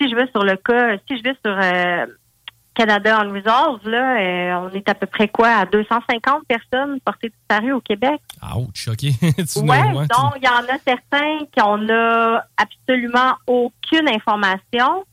si 0.00 0.08
je 0.08 0.14
vais 0.14 0.28
sur 0.28 0.44
le 0.44 0.56
cas, 0.56 0.96
si 1.08 1.18
je 1.18 1.22
vais 1.22 1.34
sur 1.44 1.58
euh, 1.58 2.06
Canada 2.80 3.18
Unresolved, 3.18 3.84
là, 3.84 4.20
euh, 4.20 4.68
on 4.70 4.70
est 4.74 4.88
à 4.88 4.94
peu 4.94 5.04
près 5.06 5.28
quoi 5.28 5.48
à 5.48 5.66
250 5.66 6.46
personnes 6.48 6.98
portées 7.04 7.28
disparues 7.28 7.72
au 7.74 7.80
Québec. 7.82 8.18
Ouch, 8.56 8.88
OK. 8.88 8.96
Tu- 9.20 9.60
donc 9.60 10.34
il 10.36 10.44
y 10.44 10.48
en 10.48 10.64
a 10.64 10.78
certains 10.82 11.40
qui 11.52 11.60
on 11.62 11.86
a 11.90 12.42
absolument 12.56 13.34
aucune 13.46 14.08
information. 14.08 15.04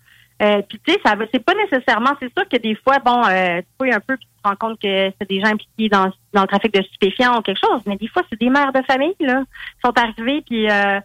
Euh, 0.41 0.61
puis 0.69 0.79
tu 0.85 0.93
sais, 0.93 0.99
ça 1.03 1.15
c'est 1.33 1.43
pas 1.43 1.55
nécessairement. 1.55 2.11
C'est 2.21 2.31
sûr 2.33 2.47
que 2.47 2.55
des 2.55 2.75
fois, 2.75 2.99
bon, 2.99 3.21
euh, 3.27 3.57
tu 3.59 3.67
fouilles 3.77 3.91
un 3.91 3.99
peu 3.99 4.15
puis 4.15 4.27
tu 4.27 4.41
te 4.41 4.47
rends 4.47 4.55
compte 4.55 4.79
que 4.79 5.11
c'est 5.19 5.27
des 5.27 5.41
gens 5.41 5.47
impliqués 5.47 5.89
dans, 5.89 6.09
dans 6.31 6.43
le 6.43 6.47
trafic 6.47 6.73
de 6.73 6.81
stupéfiants 6.83 7.37
ou 7.37 7.41
quelque 7.41 7.59
chose. 7.59 7.81
Mais 7.85 7.97
des 7.97 8.07
fois, 8.07 8.21
c'est 8.29 8.39
des 8.39 8.49
mères 8.49 8.71
de 8.71 8.81
famille 8.89 9.15
là, 9.19 9.41
qui 9.41 9.81
sont 9.83 9.93
arrivés 9.97 10.41
puis 10.47 10.69
euh, 10.69 11.01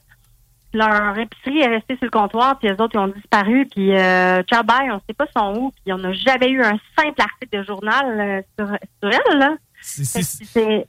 leur 0.75 1.17
épicerie 1.19 1.61
est 1.61 1.69
restée 1.69 1.97
sur 1.97 2.05
le 2.05 2.11
comptoir 2.11 2.59
puis 2.59 2.69
les 2.69 2.75
autres 2.75 2.91
ils 2.95 2.99
ont 2.99 3.09
disparu 3.09 3.67
puis 3.71 3.93
euh, 3.97 4.43
ciao 4.45 4.63
bye, 4.63 4.91
on 4.91 5.01
sait 5.07 5.15
pas 5.17 5.27
sont 5.37 5.55
où 5.59 5.71
puis 5.85 5.93
on 5.93 5.99
n'a 5.99 6.13
jamais 6.13 6.49
eu 6.51 6.63
un 6.63 6.79
simple 6.99 7.21
article 7.21 7.59
de 7.59 7.63
journal 7.65 8.21
euh, 8.21 8.43
sur, 8.59 8.69
sur 9.03 9.11
elle 9.33 9.39
là. 9.39 9.55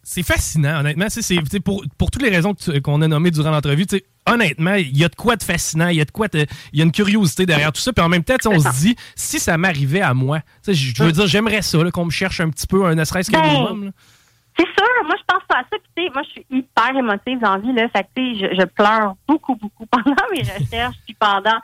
c'est- 0.04 0.24
fascinant, 0.24 0.80
honnêtement. 0.82 1.08
C'est, 1.10 1.60
pour, 1.60 1.84
pour 1.98 2.12
toutes 2.12 2.22
les 2.22 2.30
raisons 2.30 2.54
qu'on 2.84 3.02
a 3.02 3.08
nommées 3.08 3.32
durant 3.32 3.50
l'entrevue, 3.52 3.86
honnêtement, 4.28 4.76
il 4.76 4.96
y 4.96 5.04
a 5.04 5.10
de 5.10 5.16
quoi 5.16 5.36
de 5.36 5.42
fascinant, 5.44 5.88
il 5.88 5.98
y 5.98 6.02
a 6.02 6.06
de 6.06 6.12
quoi 6.12 6.28
de- 6.28 6.46
il 6.72 6.80
y 6.80 6.82
a 6.82 6.86
une 6.86 6.92
curiosité 6.92 7.46
derrière 7.48 7.72
tout 7.72 7.82
ça. 7.82 7.92
Puis 7.92 8.06
en 8.06 8.10
même 8.10 8.24
temps, 8.24 8.36
on 8.46 8.60
se 8.60 8.70
dit, 8.82 8.96
si 9.16 9.40
ça 9.40 9.58
m'arrivait 9.58 10.02
à 10.02 10.14
moi, 10.14 10.42
je 10.68 11.04
veux 11.04 11.12
dire, 11.12 11.26
j'aimerais 11.28 11.64
ça, 11.64 11.80
qu'on 11.92 12.06
me 12.06 12.12
cherche 12.12 12.40
un 12.40 12.50
petit 12.52 12.68
peu, 12.68 12.86
un 12.86 12.94
ne 12.96 13.04
serait-ce 13.04 13.32
qu'un 13.32 13.42
Ben, 13.42 13.48
minimum. 13.52 13.86
là. 13.86 13.92
C'est 14.58 14.66
sûr, 14.66 15.06
moi 15.06 15.16
je 15.18 15.24
pense 15.28 15.44
pas 15.48 15.60
à 15.60 15.64
ça. 15.64 15.78
Puis, 15.96 16.10
moi 16.14 16.24
je 16.24 16.30
suis 16.30 16.46
hyper 16.50 16.96
émotive 16.96 17.40
dans 17.40 17.56
la 17.56 17.60
vie 17.60 17.74
là. 17.74 17.88
Fait 17.90 18.04
que, 18.04 18.10
je, 18.16 18.56
je 18.56 18.66
pleure 18.66 19.16
beaucoup 19.28 19.56
beaucoup 19.56 19.86
pendant 19.92 20.16
mes 20.32 20.42
recherches 20.42 20.98
puis 21.06 21.16
pendant. 21.20 21.60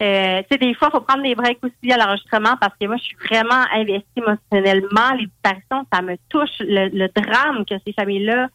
Euh, 0.00 0.42
tu 0.42 0.46
sais, 0.52 0.58
des 0.58 0.74
fois, 0.74 0.90
il 0.92 0.96
faut 0.96 1.00
prendre 1.00 1.24
des 1.24 1.34
breaks 1.34 1.58
aussi 1.64 1.92
à 1.92 1.96
l'enregistrement 1.96 2.56
parce 2.60 2.72
que 2.80 2.86
moi, 2.86 2.96
je 2.98 3.02
suis 3.02 3.16
vraiment 3.16 3.64
investie 3.74 4.06
émotionnellement. 4.16 5.14
Les 5.18 5.26
disparitions, 5.26 5.84
ça 5.92 6.02
me 6.02 6.16
touche. 6.28 6.56
Le, 6.60 6.88
le 6.96 7.08
drame 7.08 7.64
que 7.64 7.74
ces 7.84 7.92
familles-là 7.92 8.46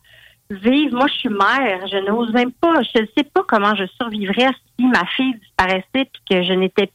vivent. 0.50 0.94
Moi, 0.94 1.08
je 1.08 1.14
suis 1.16 1.30
mère. 1.30 1.86
Je 1.92 1.98
n'ose 1.98 2.32
même 2.32 2.54
pas. 2.54 2.82
Je 2.96 3.02
ne 3.02 3.08
sais 3.18 3.26
pas 3.26 3.44
comment 3.46 3.76
je 3.76 3.84
survivrais 4.00 4.52
si 4.80 4.86
ma 4.86 5.06
fille 5.08 5.36
disparaissait 5.36 5.84
puis 5.94 6.22
que 6.30 6.44
je 6.44 6.54
n'étais 6.54 6.90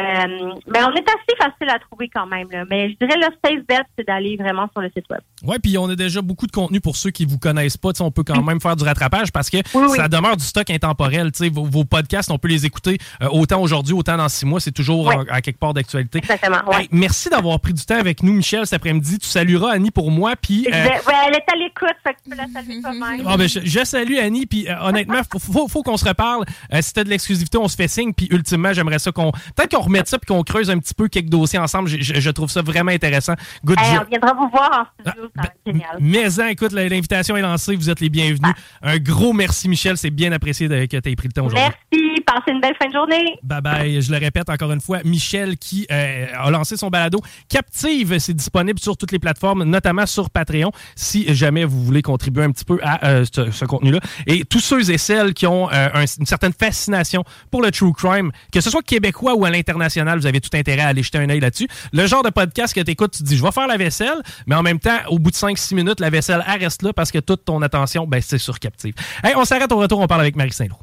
Euh, 0.00 0.52
mais 0.72 0.82
on 0.82 0.92
est 0.92 1.06
assez 1.08 1.36
facile 1.38 1.68
à 1.68 1.78
trouver 1.78 2.08
quand 2.12 2.26
même. 2.26 2.48
Là. 2.50 2.64
Mais 2.70 2.90
je 2.90 2.96
dirais 3.06 3.18
le 3.18 3.26
safe 3.44 3.64
bet, 3.66 3.82
c'est 3.98 4.06
d'aller 4.06 4.36
vraiment 4.36 4.68
sur 4.72 4.80
le 4.80 4.88
site 4.94 5.04
web. 5.10 5.20
Oui, 5.44 5.56
puis 5.62 5.76
on 5.78 5.88
a 5.88 5.96
déjà 5.96 6.22
beaucoup 6.22 6.46
de 6.46 6.52
contenu 6.52 6.80
pour 6.80 6.96
ceux 6.96 7.10
qui 7.10 7.24
vous 7.24 7.38
connaissent 7.38 7.76
pas. 7.76 7.92
Tu 7.92 8.02
on 8.02 8.10
peut 8.10 8.24
quand 8.24 8.42
même 8.42 8.60
faire 8.60 8.76
du 8.76 8.84
rattrapage 8.84 9.32
parce 9.32 9.50
que 9.50 9.58
Oui, 9.74 9.86
oui. 9.90 9.96
ça 9.96 10.08
demeure 10.08 10.36
du 10.36 10.44
stock 10.44 10.68
intemporel. 10.70 11.30
Tu 11.32 11.48
Vos, 11.50 11.64
vos 11.64 11.84
podcasts, 11.84 12.30
on 12.30 12.38
peut 12.38 12.48
les 12.48 12.66
écouter 12.66 12.98
euh, 13.22 13.28
autant 13.30 13.60
aujourd'hui, 13.60 13.94
autant 13.94 14.16
dans 14.16 14.28
six 14.28 14.46
mois. 14.46 14.60
C'est 14.60 14.72
toujours 14.72 15.06
Oui. 15.06 15.14
à 15.30 15.40
quelque 15.40 15.58
part 15.58 15.74
d'actualité. 15.74 16.18
Exactement. 16.18 16.58
Ouais. 16.68 16.82
Hey, 16.82 16.88
merci 16.92 17.28
d'avoir 17.28 17.58
pris 17.60 17.72
du 17.74 17.84
temps 17.84 17.98
avec 17.98 18.22
nous, 18.22 18.32
Michel, 18.32 18.66
cet 18.66 18.74
après-midi. 18.74 19.18
Tu 19.18 19.28
salueras 19.28 19.72
Annie 19.72 19.90
pour 19.90 20.10
moi. 20.10 20.34
Puis, 20.40 20.66
euh, 20.68 20.70
ouais, 20.72 21.00
elle 21.26 21.34
est 21.34 21.52
à 21.52 21.56
l'écoute, 21.56 21.96
fait 22.06 22.14
que 22.14 22.18
tu 22.24 22.30
peux 22.30 22.36
la 22.36 22.46
saluer 22.52 22.80
toi-même. 22.80 23.22
ah, 23.26 23.36
ben, 23.36 23.48
je, 23.48 23.60
je 23.64 23.84
salue 23.84 24.16
Annie, 24.18 24.46
puis 24.46 24.66
honnêtement, 24.82 25.20
faut, 25.30 25.38
faut, 25.38 25.68
faut 25.68 25.82
qu'on 25.82 25.96
se 25.96 26.04
reparle. 26.08 26.44
Si 26.80 26.92
t'as 26.92 27.04
de 27.04 27.08
l'exclusivité, 27.08 27.58
on 27.58 27.68
se 27.68 27.76
fait 27.76 27.88
signe, 27.88 28.12
puis 28.12 28.28
ultimement, 28.30 28.72
j'aimerais 28.72 28.98
ça 28.98 29.10
qu'on. 29.12 29.32
Peut-être 29.56 29.74
qu'on 29.76 29.82
remette 29.90 30.08
ça, 30.08 30.18
puis 30.18 30.26
qu'on 30.26 30.42
creuse 30.42 30.70
un 30.70 30.78
petit 30.78 30.94
peu 30.94 31.08
quelques 31.08 31.28
dossiers 31.28 31.58
ensemble. 31.58 31.88
Je, 31.88 32.00
je- 32.00 32.20
je 32.20 32.30
trouve 32.30 32.50
ça 32.50 32.62
vraiment 32.62 32.90
intéressant. 32.92 33.34
Good 33.64 33.78
Hey, 33.80 33.98
on 33.98 34.08
viendra 34.08 34.32
vous 34.34 34.48
voir 34.50 34.70
en 35.04 35.10
studio, 35.10 35.28
ça 35.36 35.42
va 35.42 35.48
être 35.48 35.54
génial. 35.66 35.96
Mais 36.00 36.40
en, 36.40 36.48
écoute, 36.50 36.72
l'invitation 36.72 37.36
est 37.36 37.42
lancée, 37.42 37.76
vous 37.76 37.90
êtes 37.90 38.00
les 38.00 38.08
bienvenus. 38.08 38.52
Un 38.82 38.98
gros 38.98 39.32
merci, 39.32 39.68
Michel. 39.68 39.96
C'est 39.96 40.10
bien 40.10 40.32
apprécié 40.32 40.68
de- 40.68 40.86
que 40.86 40.96
tu 40.96 41.08
aies 41.10 41.16
pris 41.16 41.28
le 41.28 41.32
temps 41.32 41.46
aujourd'hui. 41.46 41.68
Merci, 41.92 42.09
passez 42.22 42.50
une 42.52 42.60
belle 42.60 42.74
fin 42.80 42.88
de 42.88 42.92
journée. 42.92 43.36
Bye 43.42 43.60
bye. 43.60 44.02
Je 44.02 44.10
le 44.12 44.18
répète 44.18 44.48
encore 44.50 44.72
une 44.72 44.80
fois, 44.80 44.98
Michel 45.04 45.56
qui 45.56 45.86
euh, 45.90 46.26
a 46.34 46.50
lancé 46.50 46.76
son 46.76 46.88
balado 46.88 47.20
Captive, 47.48 48.18
c'est 48.18 48.34
disponible 48.34 48.78
sur 48.78 48.96
toutes 48.96 49.12
les 49.12 49.18
plateformes, 49.18 49.64
notamment 49.64 50.06
sur 50.06 50.30
Patreon, 50.30 50.70
si 50.96 51.34
jamais 51.34 51.64
vous 51.64 51.82
voulez 51.84 52.02
contribuer 52.02 52.44
un 52.44 52.50
petit 52.50 52.64
peu 52.64 52.78
à 52.82 53.06
euh, 53.06 53.24
ce, 53.32 53.64
contenu-là. 53.64 54.00
Et 54.26 54.44
tous 54.44 54.60
ceux 54.60 54.90
et 54.90 54.98
celles 54.98 55.34
qui 55.34 55.46
ont 55.46 55.70
euh, 55.70 55.88
un- 55.94 56.04
une 56.18 56.26
certaine 56.26 56.52
fascination 56.52 57.24
pour 57.50 57.62
le 57.62 57.70
true 57.70 57.92
crime, 57.92 58.30
que 58.52 58.60
ce 58.60 58.70
soit 58.70 58.82
québécois 58.82 59.34
ou 59.34 59.44
à 59.44 59.50
l'international, 59.50 60.18
vous 60.18 60.26
avez 60.26 60.40
tout 60.40 60.56
intérêt 60.56 60.82
à 60.82 60.88
aller 60.88 61.02
jeter 61.02 61.18
un 61.18 61.28
œil 61.28 61.40
là-dessus. 61.40 61.68
Le 61.92 62.06
genre 62.06 62.22
de 62.22 62.30
podcast 62.30 62.74
que 62.74 62.80
tu 62.80 62.90
écoutes, 62.90 63.12
tu 63.12 63.22
te 63.22 63.28
dis, 63.28 63.36
je 63.36 63.42
vais 63.42 63.52
faire 63.52 63.66
la 63.66 63.76
vaisselle, 63.76 64.18
mais 64.46 64.54
en 64.54 64.62
même 64.62 64.78
temps, 64.78 64.98
au 65.08 65.18
bout 65.18 65.30
de 65.30 65.36
5-6 65.36 65.74
minutes, 65.74 66.00
la 66.00 66.10
vaisselle 66.10 66.44
elle 66.46 66.60
reste 66.62 66.82
là 66.82 66.92
parce 66.92 67.10
que 67.12 67.18
toute 67.18 67.44
ton 67.44 67.62
attention, 67.62 68.06
ben, 68.06 68.20
c'est 68.20 68.38
sur 68.38 68.58
Captive. 68.58 68.94
On 69.36 69.44
s'arrête 69.44 69.72
au 69.72 69.76
retour, 69.78 70.00
on 70.00 70.06
parle 70.06 70.22
avec 70.22 70.36
Marie 70.36 70.52
Saint-Lô. 70.52 70.76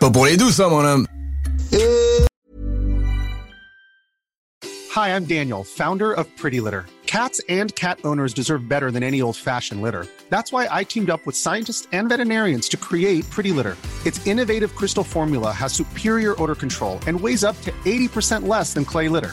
Pas 0.00 0.10
pour 0.10 0.26
les 0.26 0.36
doux, 0.36 0.50
ça, 0.50 0.68
mon 0.68 0.84
homme. 0.84 1.06
Hi, 4.94 5.08
I'm 5.08 5.24
Daniel, 5.24 5.64
founder 5.64 6.12
of 6.12 6.26
Pretty 6.36 6.60
Litter. 6.60 6.86
Cats 7.06 7.40
and 7.48 7.74
cat 7.74 7.98
owners 8.04 8.34
deserve 8.34 8.68
better 8.68 8.90
than 8.90 9.02
any 9.02 9.22
old 9.22 9.36
fashioned 9.36 9.82
litter. 9.82 10.06
That's 10.30 10.52
why 10.52 10.68
I 10.70 10.84
teamed 10.84 11.10
up 11.10 11.24
with 11.26 11.36
scientists 11.36 11.86
and 11.92 12.08
veterinarians 12.08 12.68
to 12.70 12.76
create 12.76 13.28
Pretty 13.30 13.52
Litter. 13.52 13.76
Its 14.04 14.24
innovative 14.26 14.74
crystal 14.74 15.04
formula 15.04 15.52
has 15.52 15.72
superior 15.72 16.40
odor 16.42 16.54
control 16.54 16.98
and 17.06 17.20
weighs 17.20 17.44
up 17.44 17.60
to 17.62 17.70
80% 17.84 18.48
less 18.48 18.74
than 18.74 18.84
clay 18.84 19.08
litter. 19.08 19.32